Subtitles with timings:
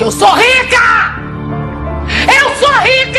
[0.00, 1.14] Que eu sou rica!
[2.26, 3.09] Eu sou rica!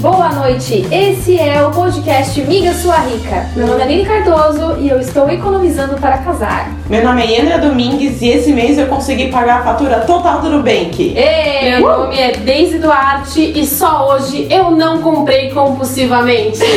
[0.00, 0.86] Boa noite.
[0.92, 3.48] Esse é o podcast Miga Sua Rica.
[3.56, 6.70] Meu nome é Aline Cardoso e eu estou economizando para casar.
[6.90, 10.50] Meu nome é Yandra Domingues e esse mês eu consegui pagar a fatura total do
[10.50, 11.14] Nubank.
[11.16, 11.70] Ei!
[11.70, 16.60] Meu nome é Deise Duarte e só hoje eu não comprei compulsivamente.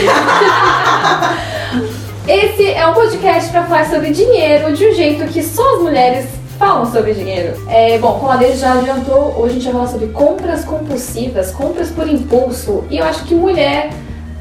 [2.25, 6.25] Esse é um podcast para falar sobre dinheiro de um jeito que só as mulheres
[6.57, 7.55] falam sobre dinheiro.
[7.69, 11.51] É, bom, como a Deise já adiantou, hoje a gente vai falar sobre compras compulsivas,
[11.51, 12.83] compras por impulso.
[12.89, 13.89] E eu acho que mulher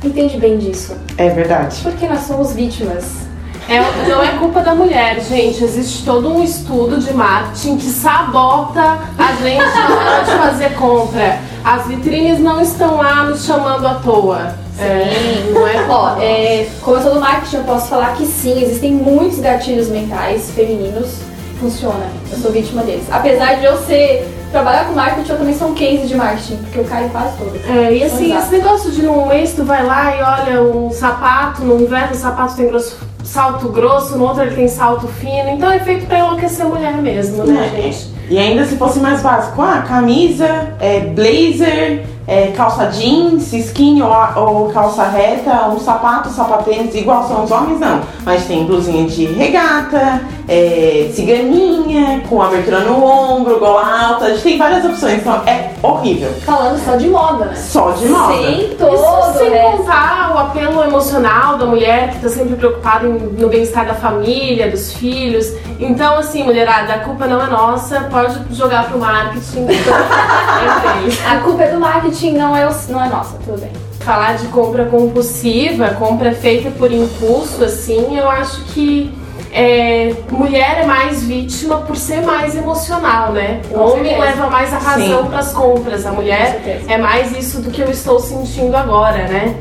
[0.03, 0.97] entende bem disso.
[1.17, 1.81] É verdade.
[1.83, 3.25] Porque nós somos vítimas.
[3.69, 5.65] É, não é culpa da mulher, gente.
[5.65, 11.39] Existe todo um estudo de marketing que sabota a gente na hora de fazer compra.
[11.65, 14.55] As vitrines não estão lá nos chamando à toa.
[14.79, 18.61] É, não é Ó, é, como eu sou do marketing, eu posso falar que sim,
[18.61, 21.21] existem muitos gatilhos mentais femininos.
[21.69, 23.05] Funciona, eu sou vítima deles.
[23.11, 24.29] Apesar de eu ser.
[24.53, 27.61] Trabalhar com marketing, eu também sou um case de marketing, porque eu caio quase todas.
[27.69, 28.43] É, e assim, Exato.
[28.43, 32.15] esse negócio de num mês tu vai lá e olha um sapato, no inverno o
[32.15, 36.21] sapato tem grosso- salto grosso, no outro ele tem salto fino, então é feito pra
[36.21, 37.83] enlouquecer a mulher mesmo, né, É.
[37.83, 38.15] gente?
[38.31, 40.47] E ainda se fosse mais básico, ah, camisa,
[40.79, 47.45] é, blazer, é, calça jeans, skin ou, ou calça reta, um sapato, sapatênis, igual são
[47.45, 48.01] os homens, não.
[48.25, 54.43] Mas tem blusinha de regata, é, ciganinha, com abertura no ombro, gola alta, a gente
[54.43, 56.31] tem várias opções, então é horrível.
[56.45, 57.57] Falando só de moda, né?
[57.57, 58.35] Só de moda.
[58.35, 59.77] Sem todo Isso sem resto.
[59.79, 64.93] contar o apelo emocional da mulher que tá sempre preocupada no bem-estar da família, dos
[64.93, 65.53] filhos.
[65.79, 69.67] Então, assim, mulherada, a culpa não é nossa, pode jogar pro marketing.
[69.69, 71.19] é deles.
[71.27, 73.71] A culpa é do marketing, não é, o- não é nossa, tudo bem.
[74.01, 79.13] Falar de compra compulsiva, compra feita por impulso, assim, eu acho que
[79.53, 83.61] é, mulher é mais vítima por ser mais emocional, né?
[83.71, 85.31] O homem leva mais a razão Sim.
[85.31, 89.55] pras compras, a mulher é mais isso do que eu estou sentindo agora, né?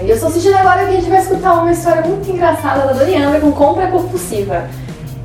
[0.00, 2.86] É, e eu estou sentindo agora que a gente vai escutar uma história muito engraçada
[2.86, 4.64] da Dona Yanda com compra compulsiva.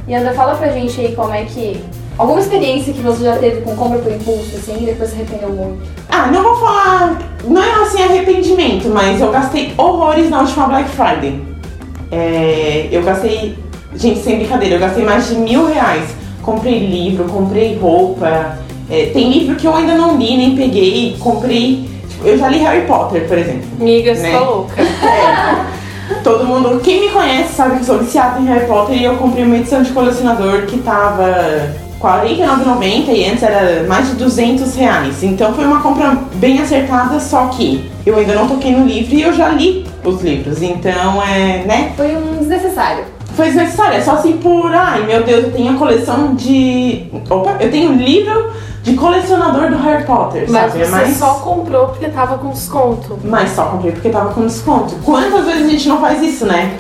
[0.08, 1.84] Yanda, fala pra gente aí como é que.
[2.18, 5.50] Alguma experiência que você já teve com compra por impulso, assim, e depois se arrependeu
[5.50, 5.82] muito.
[6.10, 10.90] Ah, não vou falar, não é assim arrependimento, mas eu gastei horrores na última Black
[10.90, 11.42] Friday.
[12.12, 13.58] É, eu gastei,
[13.96, 16.04] gente, sem brincadeira, eu gastei mais de mil reais.
[16.44, 18.58] Comprei livro, comprei roupa.
[18.92, 21.16] é, tem livro que eu ainda não li, nem peguei.
[21.20, 23.64] Comprei, tipo, eu já li Harry Potter, por exemplo.
[23.80, 24.38] Amiga, Né?
[24.38, 24.76] sou louca.
[26.24, 29.44] Todo mundo, quem me conhece sabe que sou viciada em Harry Potter e eu comprei
[29.46, 35.24] uma edição de colecionador que tava 49,90 e antes era mais de 200 reais.
[35.24, 39.22] Então foi uma compra bem acertada, só que eu ainda não toquei no livro e
[39.22, 40.62] eu já li os livros.
[40.62, 41.94] Então é, né?
[41.96, 43.06] Foi um desnecessário.
[43.36, 47.06] Foi desnecessário, é só assim por, ai meu Deus, eu tenho a coleção de.
[47.30, 48.52] Opa, eu tenho um livro
[48.84, 50.84] de colecionador do Harry Potter, Mas sabe?
[50.86, 53.18] Você mais- só comprou porque tava com desconto.
[53.24, 54.94] Mas só comprei porque tava com desconto.
[55.06, 56.78] Quantas vezes a gente não faz isso, né?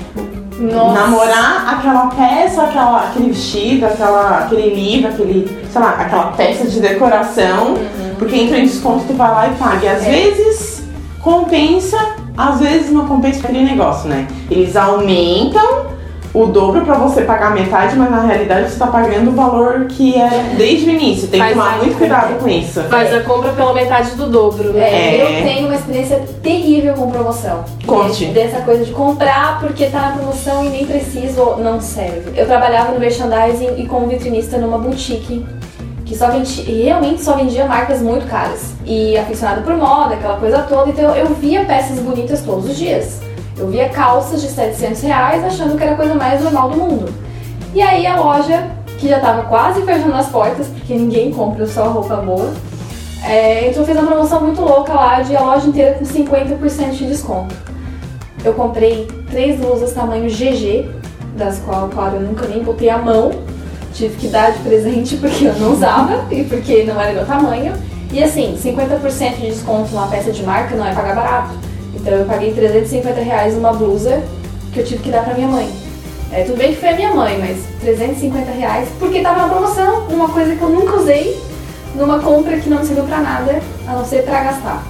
[0.59, 0.94] Nossa.
[0.94, 6.80] namorar aquela peça, aquela, aquele vestido, aquela, aquele livro, aquele, sei lá, aquela peça de
[6.80, 7.75] decoração,
[8.19, 9.86] porque entra em desconto, tu vai lá e paga.
[9.86, 10.09] E às É.
[10.12, 10.84] vezes
[11.22, 11.97] compensa,
[12.38, 14.28] às vezes não compensa aquele negócio, né?
[14.52, 15.93] Eles aumentam
[16.34, 20.20] o dobro pra você pagar metade, mas na realidade você tá pagando o valor que
[20.20, 21.28] é desde o início.
[21.28, 22.82] Tem que tomar muito cuidado com isso.
[22.84, 24.82] Faz a compra pela metade do dobro, né?
[24.82, 25.42] É, É.
[25.42, 27.64] Eu tenho uma experiência terrível com promoção.
[27.86, 28.26] Conte.
[28.28, 32.32] Dessa coisa de comprar porque tá na promoção e nem preciso ou não serve.
[32.36, 35.46] Eu trabalhava no merchandising e como vitrinista numa boutique
[36.06, 38.74] que só vendia, realmente só vendia marcas muito caras.
[38.86, 43.22] E aficionado por moda, aquela coisa toda, então eu via peças bonitas todos os dias.
[43.58, 47.14] Eu via calças de 700 reais achando que era a coisa mais normal do mundo.
[47.74, 51.90] E aí a loja, que já tava quase fechando as portas, porque ninguém compra só
[51.90, 52.53] roupa boa,
[53.24, 57.08] é, então fez uma promoção muito louca lá de a loja inteira com 50% de
[57.08, 57.56] desconto.
[58.44, 60.90] Eu comprei três blusas tamanho GG,
[61.38, 63.32] das qual, claro, eu nunca nem botei a mão.
[63.94, 67.73] Tive que dar de presente porque eu não usava e porque não era meu tamanho.
[68.11, 71.53] E assim, 50% de desconto numa peça de marca não é pagar barato.
[71.93, 74.23] Então eu paguei 350 reais numa blusa
[74.72, 75.69] que eu tive que dar pra minha mãe.
[76.31, 80.07] É, tudo bem que foi a minha mãe, mas 350 reais porque tava na promoção,
[80.09, 81.40] uma coisa que eu nunca usei,
[81.95, 84.84] numa compra que não me serviu pra nada, a não ser pra gastar.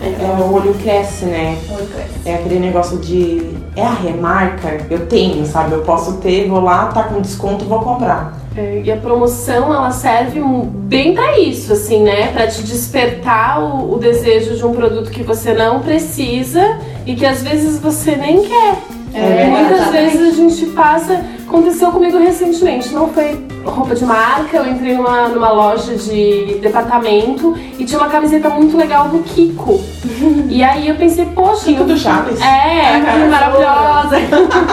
[0.00, 1.58] É, o olho cresce, né?
[1.70, 2.10] Olho cresce.
[2.24, 3.56] É aquele negócio de.
[3.74, 5.72] É a remarca, eu tenho, sabe?
[5.72, 8.37] Eu posso ter, vou lá, tá com desconto, vou comprar.
[8.58, 12.32] É, E a promoção, ela serve bem pra isso, assim, né?
[12.32, 17.24] Pra te despertar o, o desejo de um produto que você não precisa e que
[17.24, 18.74] às vezes você nem quer.
[19.14, 21.24] É, Muitas vezes a gente passa.
[21.46, 27.54] Aconteceu comigo recentemente, não foi roupa de marca, eu entrei numa, numa loja de departamento
[27.78, 29.80] e tinha uma camiseta muito legal do Kiko.
[30.48, 32.40] E aí eu pensei, poxa, Kiko do Chaves.
[32.40, 34.16] É, cara, maravilhosa.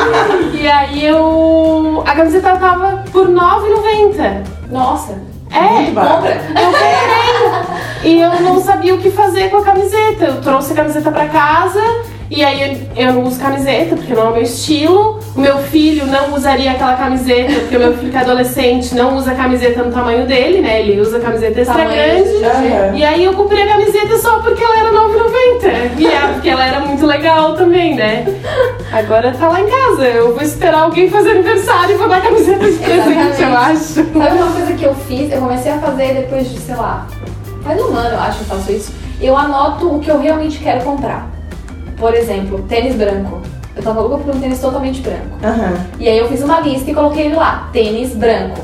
[0.58, 2.02] e aí eu.
[2.08, 4.44] A camiseta tava por R$ 9,90.
[4.72, 5.22] Nossa,
[5.52, 6.42] É, compra.
[6.50, 8.12] eu comprei.
[8.12, 10.26] E eu não sabia o que fazer com a camiseta.
[10.26, 11.82] Eu trouxe a camiseta pra casa.
[12.30, 15.20] E aí eu não uso camiseta, porque não é o meu estilo.
[15.36, 19.16] O meu filho não usaria aquela camiseta, porque o meu filho que é adolescente não
[19.16, 20.82] usa camiseta no tamanho dele, né?
[20.82, 22.44] Ele usa camiseta extra grande.
[22.44, 22.96] Aham.
[22.96, 26.00] E aí eu comprei a camiseta só porque ela era 9,90.
[26.00, 28.26] E é porque ela era muito legal também, né?
[28.92, 30.06] Agora tá lá em casa.
[30.06, 33.94] Eu vou esperar alguém fazer aniversário e vou dar camiseta de presente, eu acho.
[33.94, 35.32] Sabe uma coisa que eu fiz?
[35.32, 37.06] Eu comecei a fazer depois de, sei lá,
[37.64, 38.94] faz um ano eu acho que eu faço isso.
[39.22, 41.35] Eu anoto o que eu realmente quero comprar.
[41.98, 43.42] Por exemplo, tênis branco.
[43.76, 45.38] Eu tava louca por um tênis totalmente branco.
[45.44, 45.74] Aham.
[46.00, 48.62] E aí eu fiz uma lista e coloquei ele lá, tênis branco.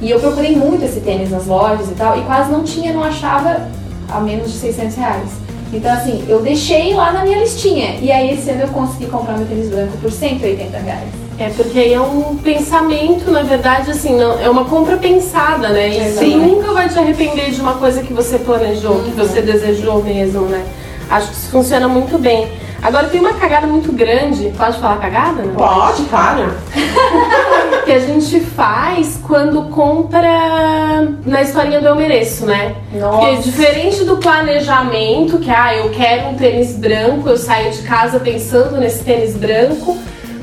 [0.00, 3.04] E eu procurei muito esse tênis nas lojas e tal, e quase não tinha, não
[3.04, 3.68] achava
[4.08, 5.30] a menos de 600 reais.
[5.72, 7.96] Então assim, eu deixei lá na minha listinha.
[8.00, 11.08] E aí esse ano eu consegui comprar meu tênis branco por 180 reais.
[11.38, 15.88] É, porque aí é um pensamento, na verdade, assim, não, é uma compra pensada, né?
[15.88, 20.02] E você nunca vai te arrepender de uma coisa que você planejou, que você desejou
[20.02, 20.64] mesmo, né?
[21.10, 22.50] Acho que isso funciona muito bem.
[22.82, 25.42] Agora tem uma cagada muito grande, pode falar cagada?
[25.42, 25.54] Não?
[25.54, 26.52] Pode, claro.
[27.84, 32.74] que a gente faz quando compra na historinha do eu mereço, né?
[32.92, 38.18] Porque diferente do planejamento, que ah, eu quero um tênis branco, eu saio de casa
[38.18, 39.96] pensando nesse tênis branco,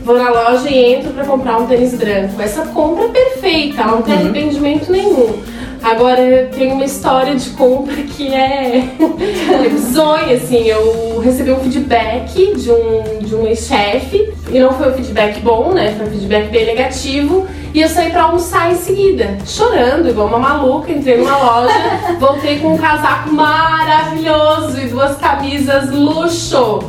[0.05, 2.41] vou na loja e entro pra comprar um tênis branco.
[2.41, 5.41] Essa compra é perfeita, não tem arrependimento nenhum.
[5.81, 10.67] Agora tem uma história de compra que é, é bizonha, assim.
[10.67, 15.71] Eu recebi um feedback de um, de um ex-chefe, e não foi um feedback bom,
[15.71, 15.93] né?
[15.97, 17.47] Foi um feedback bem negativo.
[17.73, 20.91] E eu saí pra almoçar em seguida, chorando, igual uma maluca.
[20.91, 21.73] Entrei numa loja,
[22.19, 26.79] voltei com um casaco maravilhoso e duas camisas luxo.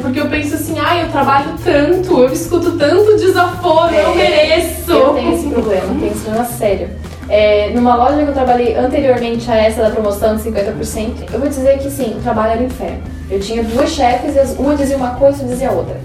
[0.00, 4.90] Porque eu penso assim, ai, eu trabalho tanto, eu escuto tanto desaforo, eu mereço.
[4.90, 6.90] Eu tenho esse problema, tenho esse problema sério.
[7.28, 11.48] É, numa loja que eu trabalhei anteriormente a essa da promoção de 50%, eu vou
[11.48, 13.00] dizer que sim, o trabalho era inferno.
[13.30, 15.96] Eu tinha duas chefes, e as- uma dizia uma coisa e dizia outra.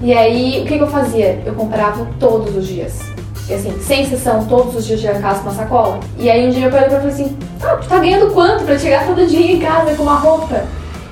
[0.00, 1.40] E aí, o que, que eu fazia?
[1.44, 3.00] Eu comprava todos os dias.
[3.48, 5.98] E assim, sem exceção, todos os dias eu chegava em casa com uma sacola.
[6.16, 8.78] E aí um dia eu falei pra ela assim, ah, tu tá ganhando quanto pra
[8.78, 10.62] chegar todo dia em casa com uma roupa?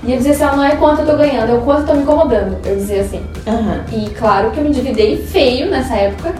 [0.04, 1.87] E eu dizia assim, ah, não é quanto eu tô ganhando, é o quanto eu
[1.88, 2.56] tô me incomodando.
[2.64, 3.20] Eu dizia assim.
[3.44, 3.81] Aham.
[3.93, 6.32] E claro que eu me endividei feio nessa época,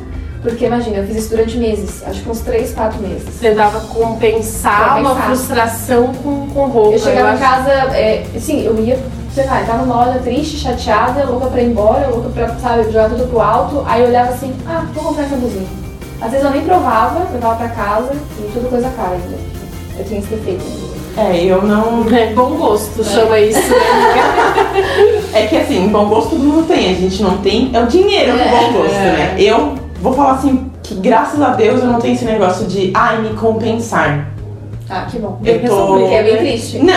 [0.49, 3.39] porque imagina, eu fiz isso durante meses, acho que uns 3, 4 meses.
[3.41, 5.27] Tentava compensar, uma Compensar.
[5.27, 6.95] frustração com, com roupa.
[6.95, 7.41] Eu chegava em acho.
[7.43, 8.99] casa, é, assim, eu ia,
[9.35, 12.85] sei lá, eu tava numa loja triste, chateada, louca pra ir embora, louca pra, sabe,
[12.85, 15.67] jogar tudo pro alto, aí eu olhava assim, ah, vou comprar essa blusinha.
[16.21, 19.39] Às vezes eu nem provava, levava pra casa e tudo coisa cara ainda.
[19.99, 20.65] Eu tinha esse defeito.
[21.17, 22.07] É, eu não.
[22.17, 23.59] É, bom gosto, chama isso.
[23.61, 23.77] Né?
[25.35, 27.71] É que assim, bom gosto todo mundo tem, a gente não tem.
[27.73, 29.35] É o dinheiro com bom gosto, né?
[29.39, 33.21] Eu vou falar assim que graças a Deus eu não tenho esse negócio de ai
[33.23, 34.27] me compensar.
[34.91, 35.39] Ah, que bom.
[35.45, 36.79] Eu tô- Porque é bem triste.
[36.79, 36.95] Não,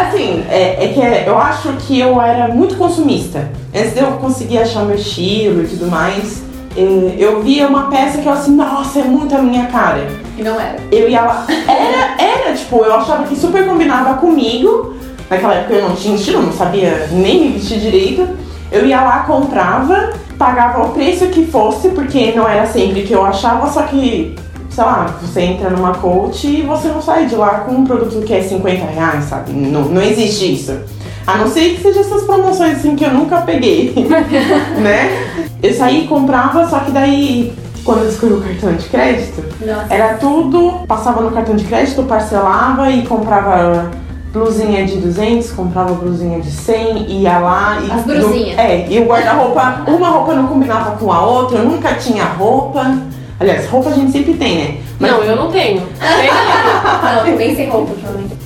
[0.00, 3.48] assim, é, é que é- eu acho que eu era muito consumista.
[3.74, 6.42] Antes de eu conseguir achar meu estilo e tudo mais,
[6.74, 10.06] eh, eu via uma peça que eu assim, nossa, é muito a minha cara.
[10.38, 10.76] E não era.
[10.90, 11.46] Eu ia lá.
[11.68, 14.94] Era, era, tipo, eu achava que super combinava comigo.
[15.28, 18.26] Naquela época eu não tinha estilo, não sabia nem me vestir direito.
[18.72, 23.24] Eu ia lá, comprava, pagava o preço que fosse, porque não era sempre que eu
[23.24, 24.36] achava, só que,
[24.70, 28.24] sei lá, você entra numa coach e você não sai de lá com um produto
[28.24, 29.52] que é 50 reais, sabe?
[29.52, 30.78] Não, não existe isso.
[31.26, 33.92] A não ser que seja essas promoções assim que eu nunca peguei,
[34.80, 35.48] né?
[35.62, 37.52] Eu saí e comprava, só que daí,
[37.84, 39.92] quando eu descobri o cartão de crédito, Nossa.
[39.92, 43.90] era tudo, passava no cartão de crédito, parcelava e comprava
[44.36, 47.90] blusinha de 200, comprava blusinha de 100, ia lá e...
[47.90, 48.58] As brusinhas.
[48.58, 52.98] É, e o guarda-roupa, uma roupa não combinava com a outra, eu nunca tinha roupa.
[53.40, 54.76] Aliás, roupa a gente sempre tem, né?
[54.98, 55.82] Mas Não, eu não tenho.
[56.00, 56.28] Nem
[57.02, 58.36] Não, eu também sem roupa, ultimamente.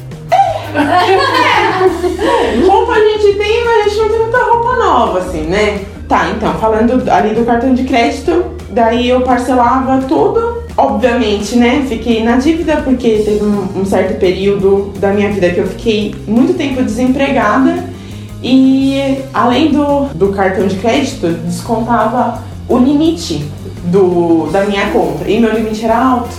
[2.68, 5.80] roupa a gente tem, mas a gente não tem muita roupa nova, assim, né?
[6.08, 10.59] Tá, então, falando ali do cartão de crédito, daí eu parcelava tudo.
[10.80, 11.84] Obviamente, né?
[11.86, 16.14] Fiquei na dívida porque teve um, um certo período da minha vida que eu fiquei
[16.26, 17.84] muito tempo desempregada.
[18.42, 23.44] E além do, do cartão de crédito, descontava o limite
[23.84, 25.30] do, da minha compra.
[25.30, 26.34] E meu limite era alto.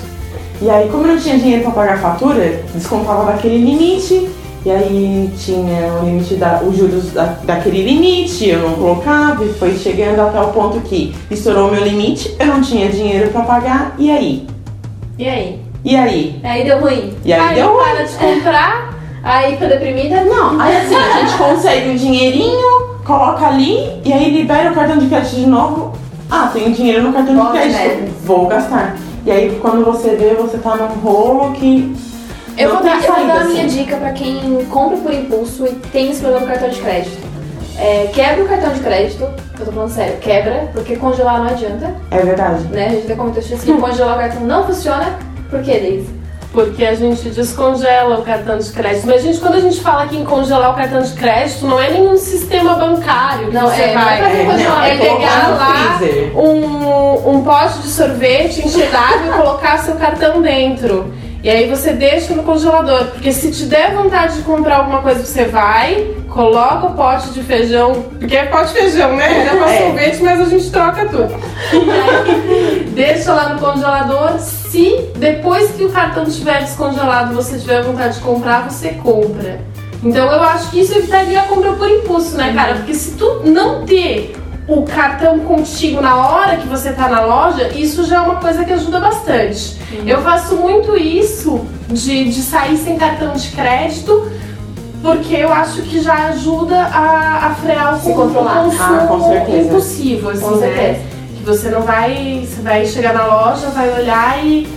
[0.59, 4.27] E aí, como eu não tinha dinheiro pra pagar a fatura, descontava daquele limite
[4.63, 9.51] E aí tinha o limite da, os juros da, daquele limite, eu não colocava e
[9.53, 13.41] foi chegando até o ponto que estourou o meu limite, eu não tinha dinheiro pra
[13.41, 14.47] pagar, e aí?
[15.17, 15.59] E aí?
[15.83, 16.39] E aí?
[16.43, 17.11] Aí deu ruim.
[17.25, 17.83] E aí, Aí deu ruim.
[17.83, 18.93] para de comprar.
[19.23, 20.23] Aí fica deprimida?
[20.25, 24.97] Não, aí assim, a gente consegue um dinheirinho, coloca ali e aí libera o cartão
[24.97, 25.93] de crédito de novo.
[26.29, 28.95] Ah, tenho dinheiro no cartão de crédito, vou gastar.
[29.25, 32.10] E aí quando você vê, você tá num rolo que.
[32.61, 33.77] Eu não vou, dar, eu vou dar a minha assim.
[33.83, 37.31] dica pra quem compra por impulso e tem esse problema com cartão de crédito.
[37.77, 39.23] É, quebra o cartão de crédito,
[39.59, 42.63] eu tô falando sério, quebra, porque congelar não adianta, É verdade.
[42.65, 42.87] né?
[42.87, 45.17] A gente até comentou isso que congelar o cartão não funciona.
[45.49, 46.21] Por quê, Deise?
[46.53, 49.07] Porque a gente descongela o cartão de crédito.
[49.07, 51.89] Mas, gente, quando a gente fala aqui em congelar o cartão de crédito, não é
[51.89, 54.19] nenhum sistema bancário que Não, você é, não vai.
[54.19, 55.99] é fazer É, congelar, não, é é pegar lá
[56.35, 61.13] um, um pote de sorvete, encher d'água e colocar seu cartão dentro.
[61.43, 63.05] E aí você deixa no congelador.
[63.07, 67.41] Porque se te der vontade de comprar alguma coisa, você vai, coloca o pote de
[67.41, 67.93] feijão.
[68.19, 69.45] Porque é pote de feijão, né?
[69.47, 69.77] Era pra É.
[69.81, 71.33] sorvete, mas a gente troca tudo.
[72.93, 74.37] Deixa lá no congelador.
[74.39, 79.59] Se depois que o cartão estiver descongelado você tiver vontade de comprar, você compra.
[80.03, 82.75] Então eu acho que isso evitaria a compra por impulso, né, cara?
[82.75, 84.35] Porque se tu não ter
[84.67, 88.63] o cartão contigo na hora que você tá na loja, isso já é uma coisa
[88.63, 89.77] que ajuda bastante.
[90.05, 94.31] Eu faço muito isso de, de sair sem cartão de crédito,
[95.01, 98.63] porque eu acho que já ajuda a, a frear o Se con- controlar.
[98.63, 99.67] consumo Ah, com certeza.
[99.67, 100.81] impulsivo, assim, Com certeza.
[100.81, 101.05] né?
[101.37, 102.47] Que você não vai.
[102.47, 104.67] Você vai chegar na loja, vai olhar e.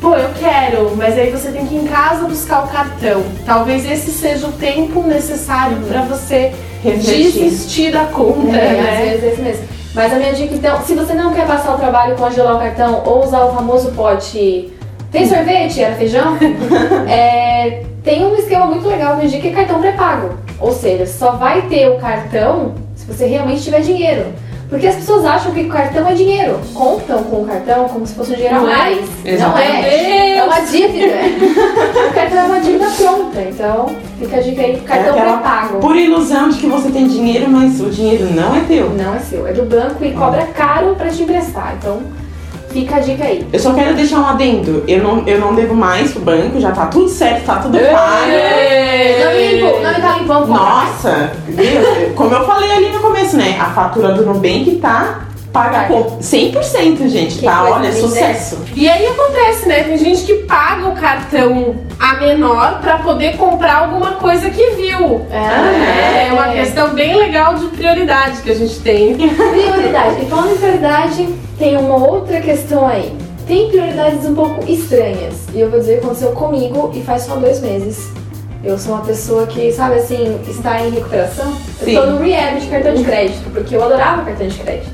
[0.00, 3.22] Pô, eu quero, mas aí você tem que ir em casa buscar o cartão.
[3.46, 6.52] Talvez esse seja o tempo necessário pra você
[6.84, 7.32] Refletir.
[7.32, 9.04] desistir da compra, É, às né?
[9.06, 9.64] vezes é isso mesmo.
[9.94, 13.02] Mas a minha dica, então, se você não quer passar o trabalho congelar o cartão
[13.06, 14.72] ou usar o famoso pote.
[15.12, 15.80] Tem sorvete?
[15.82, 16.36] Era feijão?
[17.08, 20.30] É, tem um esquema muito legal que indica que é cartão pré-pago.
[20.60, 24.26] Ou seja, só vai ter o cartão se você realmente tiver dinheiro.
[24.74, 26.58] Porque as pessoas acham que o cartão é dinheiro.
[26.74, 28.76] Contam com o cartão como se fosse um dinheiro a Não é?
[28.76, 28.98] mais.
[28.98, 29.86] Não Exatamente.
[29.86, 30.36] é.
[30.38, 31.14] É uma dívida.
[32.10, 33.40] o cartão é uma dívida pronta.
[33.40, 33.86] Então,
[34.18, 35.78] fica a dica aí, cartão É pré-pago.
[35.78, 38.90] Por ilusão de que você tem dinheiro, mas o dinheiro não é teu.
[38.90, 41.76] Não é seu, é do banco e cobra caro pra te emprestar.
[41.78, 42.02] Então,
[42.74, 43.46] fica a dica aí.
[43.52, 44.82] Eu só quero deixar um adendo.
[44.88, 48.26] Eu não, eu não devo mais pro banco, já tá tudo certo, tá tudo pago.
[49.60, 50.48] Não não me tá limpando.
[50.48, 53.56] Nossa, Deus, como eu falei ali no começo, né?
[53.60, 57.38] A fatura do Nubank tá paga com 100%, gente.
[57.38, 58.58] Que tá, olha, sucesso.
[58.74, 59.84] E aí acontece, né?
[59.84, 65.24] Tem gente que paga o cartão a menor pra poder comprar alguma coisa que viu.
[65.30, 66.26] É.
[66.26, 69.14] É uma questão bem legal de prioridade que a gente tem.
[69.14, 70.22] Prioridade.
[70.22, 71.28] E falando em prioridade,
[71.58, 73.16] tem uma outra questão aí.
[73.46, 75.34] Tem prioridades um pouco estranhas.
[75.52, 78.10] E eu vou dizer que aconteceu comigo e faz só dois meses.
[78.62, 81.52] Eu sou uma pessoa que, sabe assim, está em recuperação.
[81.78, 81.92] Sim.
[81.92, 84.90] Eu tô no rehab de cartão de crédito, porque eu adorava cartão de crédito.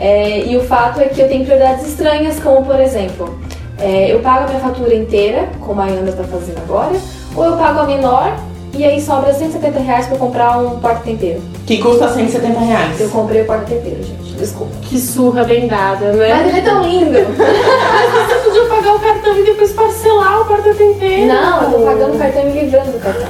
[0.00, 3.38] É, e o fato é que eu tenho prioridades estranhas, como por exemplo,
[3.78, 6.96] é, eu pago a minha fatura inteira, como a Ana tá fazendo agora,
[7.34, 8.36] ou eu pago a menor
[8.74, 11.40] e aí sobra 170 reais pra eu comprar um porta-tempero.
[11.66, 13.00] Que custa 170 reais.
[13.00, 14.37] Eu comprei o porta-tempero, gente.
[14.88, 16.44] Que surra bem dada, Mas né?
[16.48, 17.18] ele é tão lindo.
[17.18, 21.26] Você podia pagar o cartão e depois parcelar o porta-tempero.
[21.26, 23.28] Não, eu tô pagando o cartão e me livrando do cartão.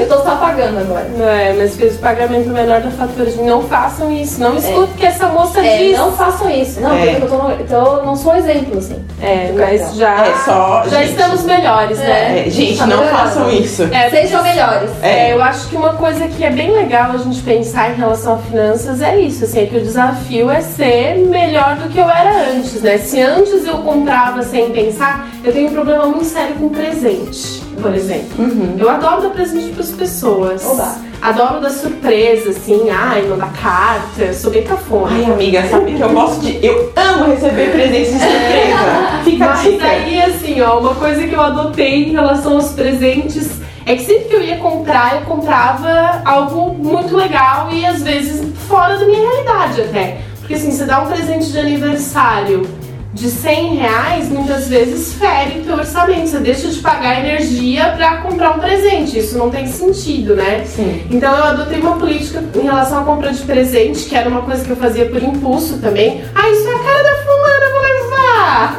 [0.00, 1.06] Eu tô só pagando agora.
[1.14, 3.30] Não é, mas fez o pagamento menor da fatura.
[3.42, 4.40] Não façam isso.
[4.40, 5.98] Não escute o que essa moça É, diz.
[5.98, 6.80] não façam isso.
[6.80, 7.16] Não, É.
[7.16, 9.04] porque eu, tô então não sou exemplo, assim.
[9.20, 11.10] É, mas já, É só, já gente.
[11.10, 12.46] estamos melhores, né?
[12.46, 13.18] É, gente, Tá não melhorando.
[13.24, 13.82] façam isso.
[13.92, 14.90] É, Sejam melhores.
[15.02, 18.34] É, eu acho que uma coisa que é bem legal a gente pensar em relação
[18.34, 22.08] a finanças é isso, assim, é que o desafio é ser melhor do que eu
[22.08, 22.98] era antes, né?
[22.98, 27.94] Se antes eu comprava sem pensar, eu tenho um problema muito sério com presente, por
[27.94, 28.44] exemplo.
[28.44, 28.76] Uhum.
[28.78, 30.64] Eu adoro dar presente para as pessoas.
[30.64, 30.94] Oba.
[31.20, 35.14] Adoro dar surpresa, assim, ai, mandar carta, sou bem cafona.
[35.14, 36.64] Ai, amiga, sabe que eu gosto de.
[36.66, 39.22] Eu amo receber presentes de surpresa.
[39.24, 39.86] Fica Mas dica.
[39.86, 44.24] aí, assim, ó, uma coisa que eu adotei em relação aos presentes é que sempre
[44.24, 49.20] que eu ia comprar, eu comprava algo muito legal e às vezes fora da minha
[49.20, 50.20] realidade até.
[50.42, 52.68] Porque assim, você dá um presente de aniversário
[53.14, 56.28] de 100 reais, muitas vezes fere o teu orçamento.
[56.28, 59.18] Você deixa de pagar energia pra comprar um presente.
[59.18, 60.64] Isso não tem sentido, né?
[60.64, 61.06] Sim.
[61.10, 64.64] Então eu adotei uma política em relação à compra de presente, que era uma coisa
[64.64, 66.24] que eu fazia por impulso também.
[66.34, 68.76] Ah, isso é a cara da fulana, vou levar!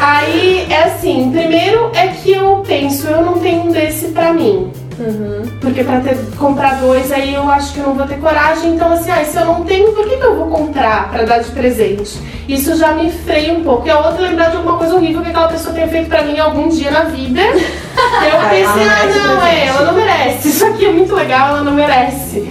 [0.00, 4.72] Aí é assim, primeiro é que eu penso, eu não tenho um desse pra mim.
[4.98, 5.42] Uhum.
[5.70, 8.74] Porque pra ter, comprar dois aí eu acho que eu não vou ter coragem.
[8.74, 11.38] Então, assim, ah, se eu não tenho, por que, que eu vou comprar pra dar
[11.38, 12.18] de presente?
[12.48, 13.86] Isso já me freia um pouco.
[13.86, 16.24] E a outra é lembrar de alguma coisa horrível que aquela pessoa tenha feito pra
[16.24, 17.40] mim algum dia na vida.
[17.46, 20.48] Eu pensei, não ah, não, é, ela não merece.
[20.48, 22.50] Isso aqui é muito legal, ela não merece.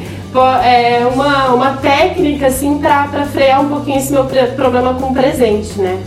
[0.63, 4.23] É uma, uma técnica, assim, pra, pra frear um pouquinho esse meu
[4.55, 6.01] problema com presente, né?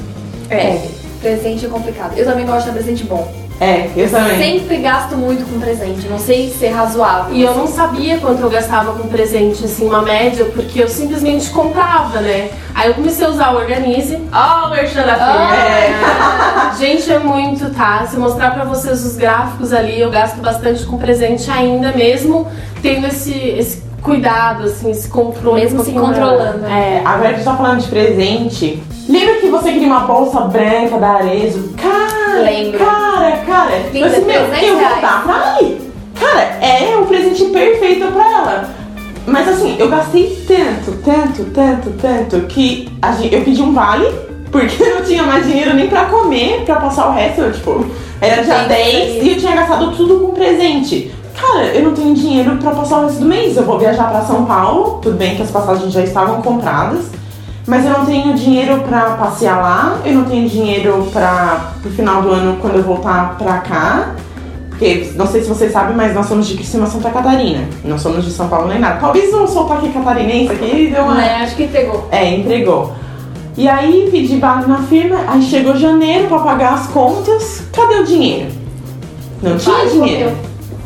[0.48, 0.80] É.
[1.20, 2.16] Presente é complicado.
[2.16, 3.41] Eu também gosto de dar presente bom.
[3.60, 4.38] É, eu também.
[4.38, 6.08] Sempre gasto muito com presente.
[6.08, 7.34] Não sei ser razoável.
[7.34, 11.48] E eu não sabia quanto eu gastava com presente, assim, uma média, porque eu simplesmente
[11.50, 12.50] comprava, né?
[12.74, 14.18] Aí eu comecei a usar o Organize.
[14.32, 16.74] Ó, o merchan da filha.
[16.78, 18.04] Gente, é muito, tá?
[18.06, 22.48] Se eu mostrar pra vocês os gráficos ali, eu gasto bastante com presente ainda, mesmo
[22.82, 25.60] tendo esse, esse cuidado, assim, esse controle.
[25.60, 26.66] Mesmo se controlando.
[26.66, 27.00] É.
[27.04, 28.82] Agora que a gente tá falando de presente,
[29.12, 31.72] lembra que você queria uma bolsa branca da Arezo?
[31.76, 32.78] Cara, Lembro.
[32.78, 33.78] cara, cara.
[33.92, 35.92] Linda, eu disse, meu, 300 eu vou dar pra Ali.
[36.18, 38.70] Cara, é o presente perfeito pra ela.
[39.26, 44.06] Mas assim, eu gastei tanto, tanto, tanto, tanto que a gente, eu pedi um vale,
[44.50, 47.40] porque eu não tinha mais dinheiro nem pra comer, pra passar o resto.
[47.42, 47.86] Eu, tipo,
[48.20, 51.12] era dia Gente, 10 e eu tinha gastado tudo com presente.
[51.40, 53.56] Cara, eu não tenho dinheiro pra passar o resto do mês.
[53.56, 57.10] Eu vou viajar pra São Paulo, tudo bem que as passagens já estavam compradas.
[57.66, 62.22] Mas eu não tenho dinheiro pra passear lá, eu não tenho dinheiro pra pro final
[62.22, 64.14] do ano quando eu voltar pra cá.
[64.70, 67.68] Porque não sei se vocês sabem, mas nós somos de Criciúma, Santa Catarina.
[67.84, 68.98] Não somos de São Paulo nem nada.
[68.98, 71.14] Talvez o sotaque catarinense aqui deu uma.
[71.14, 71.36] Né?
[71.36, 72.08] Acho que entregou.
[72.10, 72.92] É, entregou.
[73.56, 77.62] E aí pedi vale na firma, aí chegou janeiro pra pagar as contas.
[77.72, 78.50] Cadê o dinheiro?
[79.40, 80.32] Não tinha dinheiro.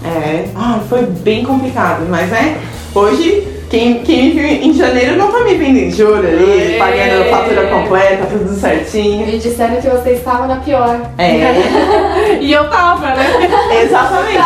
[0.04, 2.58] É, ah, foi bem complicado, mas é.
[2.94, 6.78] Hoje, quem, quem me viu em janeiro não tá me vendo em julho ali, É.
[6.78, 9.26] pagando a fatura completa, tudo certinho.
[9.26, 11.00] Me disseram que você estava na pior.
[11.18, 13.26] É, E eu tava, né?
[13.82, 14.38] exatamente.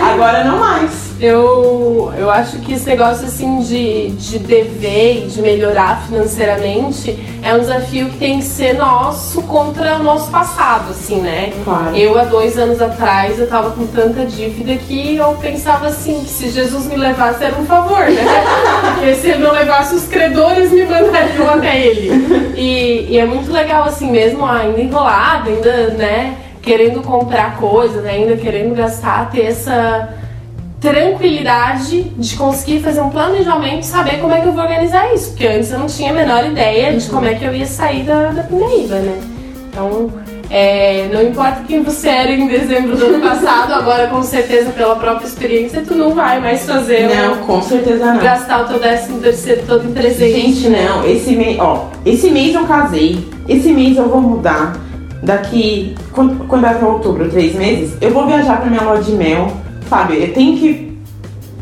[0.00, 1.07] Agora não mais.
[1.20, 7.54] Eu, eu acho que esse negócio assim de, de dever e de melhorar financeiramente é
[7.54, 11.52] um desafio que tem que ser nosso contra o nosso passado, assim, né?
[11.64, 11.96] Claro.
[11.96, 16.30] Eu, há dois anos atrás, eu tava com tanta dívida que eu pensava assim, que
[16.30, 18.22] se Jesus me levasse era um favor, né?
[18.94, 22.54] Porque se ele não levasse, os credores me mandariam até ele.
[22.56, 28.10] E, e é muito legal, assim, mesmo ainda enrolada, ainda, né, querendo comprar coisas, né,
[28.12, 30.08] ainda querendo gastar, ter essa
[30.80, 35.30] tranquilidade de conseguir fazer um planejamento e saber como é que eu vou organizar isso.
[35.30, 38.04] Porque antes eu não tinha a menor ideia de como é que eu ia sair
[38.04, 39.18] da, da Pindaíba, né?
[39.70, 40.10] Então,
[40.50, 44.96] é, não importa quem você era em dezembro do ano passado, agora com certeza pela
[44.96, 48.22] própria experiência tu não vai mais fazer Não, um- com certeza não.
[48.22, 50.40] gastar o teu décimo terceiro todo em presente.
[50.62, 54.76] Gente, não, esse mês, ó, esse mês eu casei, esse mês eu vou mudar.
[55.22, 59.10] Daqui, quando, quando vai pra outubro, três meses, eu vou viajar pra minha lua de
[59.12, 59.48] mel.
[59.88, 60.98] Sabe, tenho que,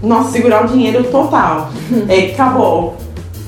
[0.03, 1.71] nossa, segurar o dinheiro total.
[2.09, 2.97] É, acabou.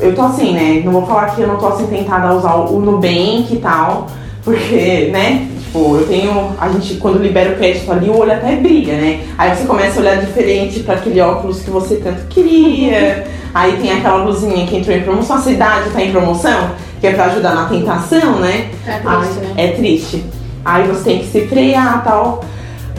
[0.00, 0.80] Eu tô assim, né?
[0.84, 4.06] Não vou falar que eu não tô assim tentada a usar o Nubank e tal,
[4.44, 5.48] porque, né?
[5.64, 6.52] Tipo, eu tenho.
[6.60, 9.24] A gente, quando libera o crédito ali, o olho até brilha, né?
[9.36, 13.26] Aí você começa a olhar diferente pra aquele óculos que você tanto queria.
[13.52, 17.12] Aí tem aquela blusinha que entrou em promoção, a cidade tá em promoção, que é
[17.12, 18.70] pra ajudar na tentação, né?
[18.86, 19.54] É triste, né?
[19.56, 20.24] É triste.
[20.64, 22.44] Aí você tem que se frear e tal.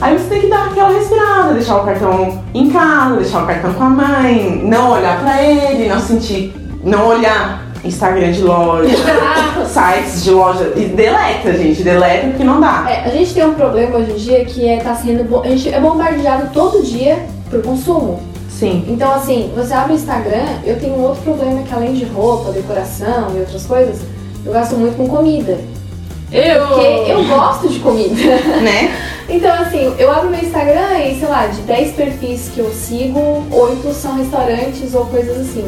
[0.00, 3.72] Aí você tem que dar aquela respirada, deixar o cartão em casa, deixar o cartão
[3.74, 8.88] com a mãe, não olhar pra ele, não sentir, não olhar Instagram de loja,
[9.68, 10.72] sites de loja.
[10.76, 12.86] E deleta, gente, deleta porque não dá.
[12.88, 15.24] É, a gente tem um problema hoje em dia que é tá sendo.
[15.24, 17.18] bo- A gente é bombardeado todo dia
[17.50, 18.20] por consumo.
[18.48, 18.84] Sim.
[18.88, 22.52] Então, assim, você abre o Instagram, eu tenho um outro problema que além de roupa,
[22.52, 24.00] decoração e outras coisas,
[24.44, 25.58] eu gasto muito com comida.
[26.32, 28.14] Eu, Porque eu gosto de comida.
[28.62, 28.94] Né?
[29.28, 33.44] Então, assim, eu abro meu Instagram e, sei lá, de 10 perfis que eu sigo,
[33.50, 35.64] 8 são restaurantes ou coisas assim.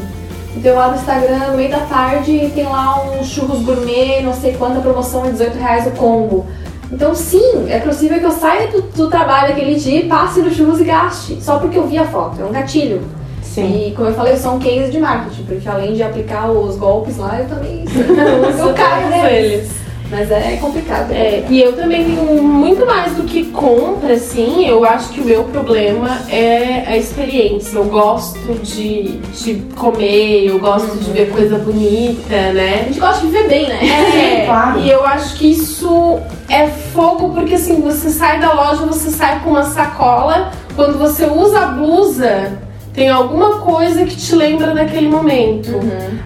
[0.56, 4.20] Então eu abro o Instagram no meio da tarde e tem lá uns churros gourmet,
[4.22, 6.46] não sei quanta promoção é 18 reais o combo.
[6.90, 10.50] Então sim, é possível que eu saia do, do trabalho aquele dia e passe no
[10.52, 11.42] churros e gaste.
[11.42, 13.02] Só porque eu vi a foto, é um gatilho.
[13.42, 13.88] Sim.
[13.88, 16.76] E como eu falei, eu sou um case de marketing, porque além de aplicar os
[16.76, 19.81] golpes lá, eu também eu caio todos neles.
[20.12, 21.10] Mas é complicado.
[21.10, 25.24] É, e eu também tenho muito mais do que compra, assim, eu acho que o
[25.24, 27.78] meu problema é a experiência.
[27.78, 32.84] Eu gosto de, de comer, eu gosto de ver coisa bonita, A né?
[32.88, 33.80] gente gosta de viver bem, né?
[34.12, 34.80] É, claro.
[34.80, 39.40] e eu acho que isso é fogo porque assim, você sai da loja, você sai
[39.40, 42.58] com uma sacola, quando você usa a blusa,
[42.92, 45.70] tem alguma coisa que te lembra daquele momento.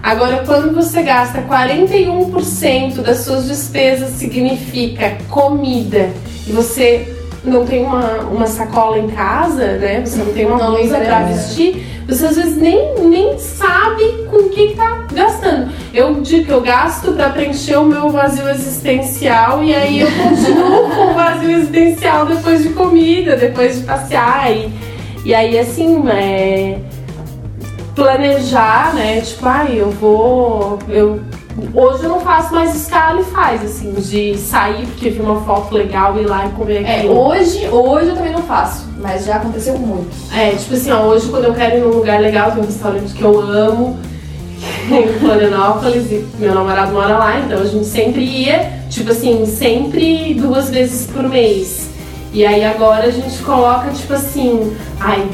[0.03, 6.09] Agora, quando você gasta 41% das suas despesas significa comida
[6.45, 10.03] e você não tem uma, uma sacola em casa, né?
[10.05, 11.33] Você não tem uma Não blusa pra né?
[11.33, 15.71] vestir, você às vezes nem, nem sabe com o que, que tá gastando.
[15.93, 20.89] Eu digo que eu gasto pra preencher o meu vazio existencial e aí eu continuo
[20.95, 24.51] com o vazio existencial depois de comida, depois de passear.
[24.51, 24.69] E,
[25.27, 26.77] e aí assim, é,
[27.93, 29.19] planejar, né?
[29.19, 30.79] Tipo, ai, eu vou.
[30.87, 31.19] Eu,
[31.73, 35.19] hoje eu não faço mais isso que a Ali faz, assim, de sair porque vi
[35.19, 37.17] uma foto legal e ir lá e comer É, aquilo.
[37.17, 40.09] hoje, hoje eu também não faço, mas já aconteceu muito.
[40.33, 43.13] É, tipo assim, ó, hoje quando eu quero ir num lugar legal, tem um restaurante
[43.13, 43.97] que eu amo,
[44.89, 50.35] em Florianópolis, e meu namorado mora lá, então a gente sempre ia, tipo assim, sempre
[50.35, 51.86] duas vezes por mês.
[52.33, 55.27] E aí agora a gente coloca, tipo assim, ai,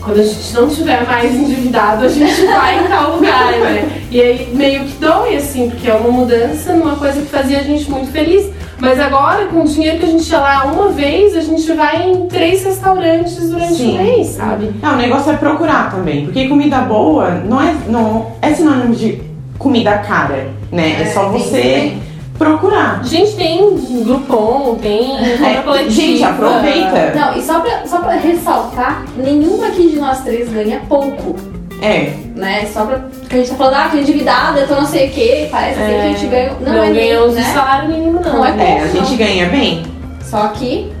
[0.00, 4.02] quando a gente não tiver mais endividado, a gente vai em tal lugar, né?
[4.10, 7.62] E aí meio que dói, assim, porque é uma mudança numa coisa que fazia a
[7.62, 8.50] gente muito feliz.
[8.80, 12.08] Mas agora, com o dinheiro que a gente ia lá uma vez, a gente vai
[12.08, 13.98] em três restaurantes durante Sim.
[13.98, 14.70] o mês, sabe?
[14.80, 19.20] Não, o negócio é procurar também, porque comida boa não é, não é sinônimo de
[19.58, 21.02] comida cara, né?
[21.02, 21.96] É, só tem você.
[22.38, 23.04] Procurar.
[23.04, 25.90] Gente, tem Groupon, tem É, coletiva.
[25.90, 27.12] gente, aproveita.
[27.14, 31.34] Não, e só pra, só pra ressaltar, nenhum aqui de nós três ganha pouco,
[31.82, 32.66] É, né?
[32.72, 32.98] Só pra.
[32.98, 35.80] Porque a gente tá falando, ah, tô endividada, eu tô não sei o quê, parece
[35.80, 36.52] assim que a gente ganha.
[36.60, 37.40] Não, não é nem, ganhamos né?
[37.42, 38.32] o salário mínimo, não.
[38.34, 39.82] Não é é, a gente ganha bem.
[40.22, 40.92] Só que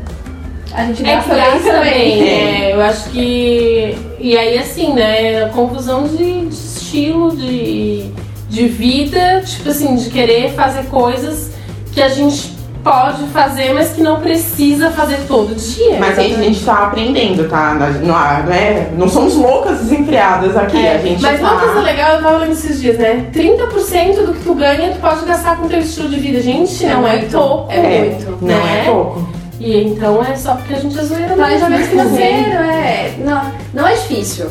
[0.74, 2.28] a gente É que gasta bem também.
[2.28, 2.70] É.
[2.70, 3.96] é, eu acho que.
[4.20, 5.48] E aí, assim, né?
[5.54, 8.10] Confusão de, de estilo, de,
[8.48, 11.50] de vida, tipo assim, de querer fazer coisas
[11.92, 15.98] que a gente pode fazer, mas que não precisa fazer todo dia.
[15.98, 17.74] Mas aí a gente tá aprendendo, tá?
[17.74, 18.90] Não, né?
[18.96, 20.78] não somos loucas desempregadas aqui.
[20.78, 21.52] É, a gente mas tá...
[21.52, 23.26] uma coisa legal, eu tava lendo esses dias, né?
[23.32, 26.40] 30% do que tu ganha, tu pode gastar com teu estilo de vida.
[26.40, 27.72] Gente, É não é muito, pouco.
[27.72, 28.38] é muito.
[28.40, 29.28] Não é pouco.
[29.60, 31.34] E então é só porque a gente é zoeira.
[31.34, 33.14] Planejamento financeiro é.
[33.18, 34.46] Não, não é difícil.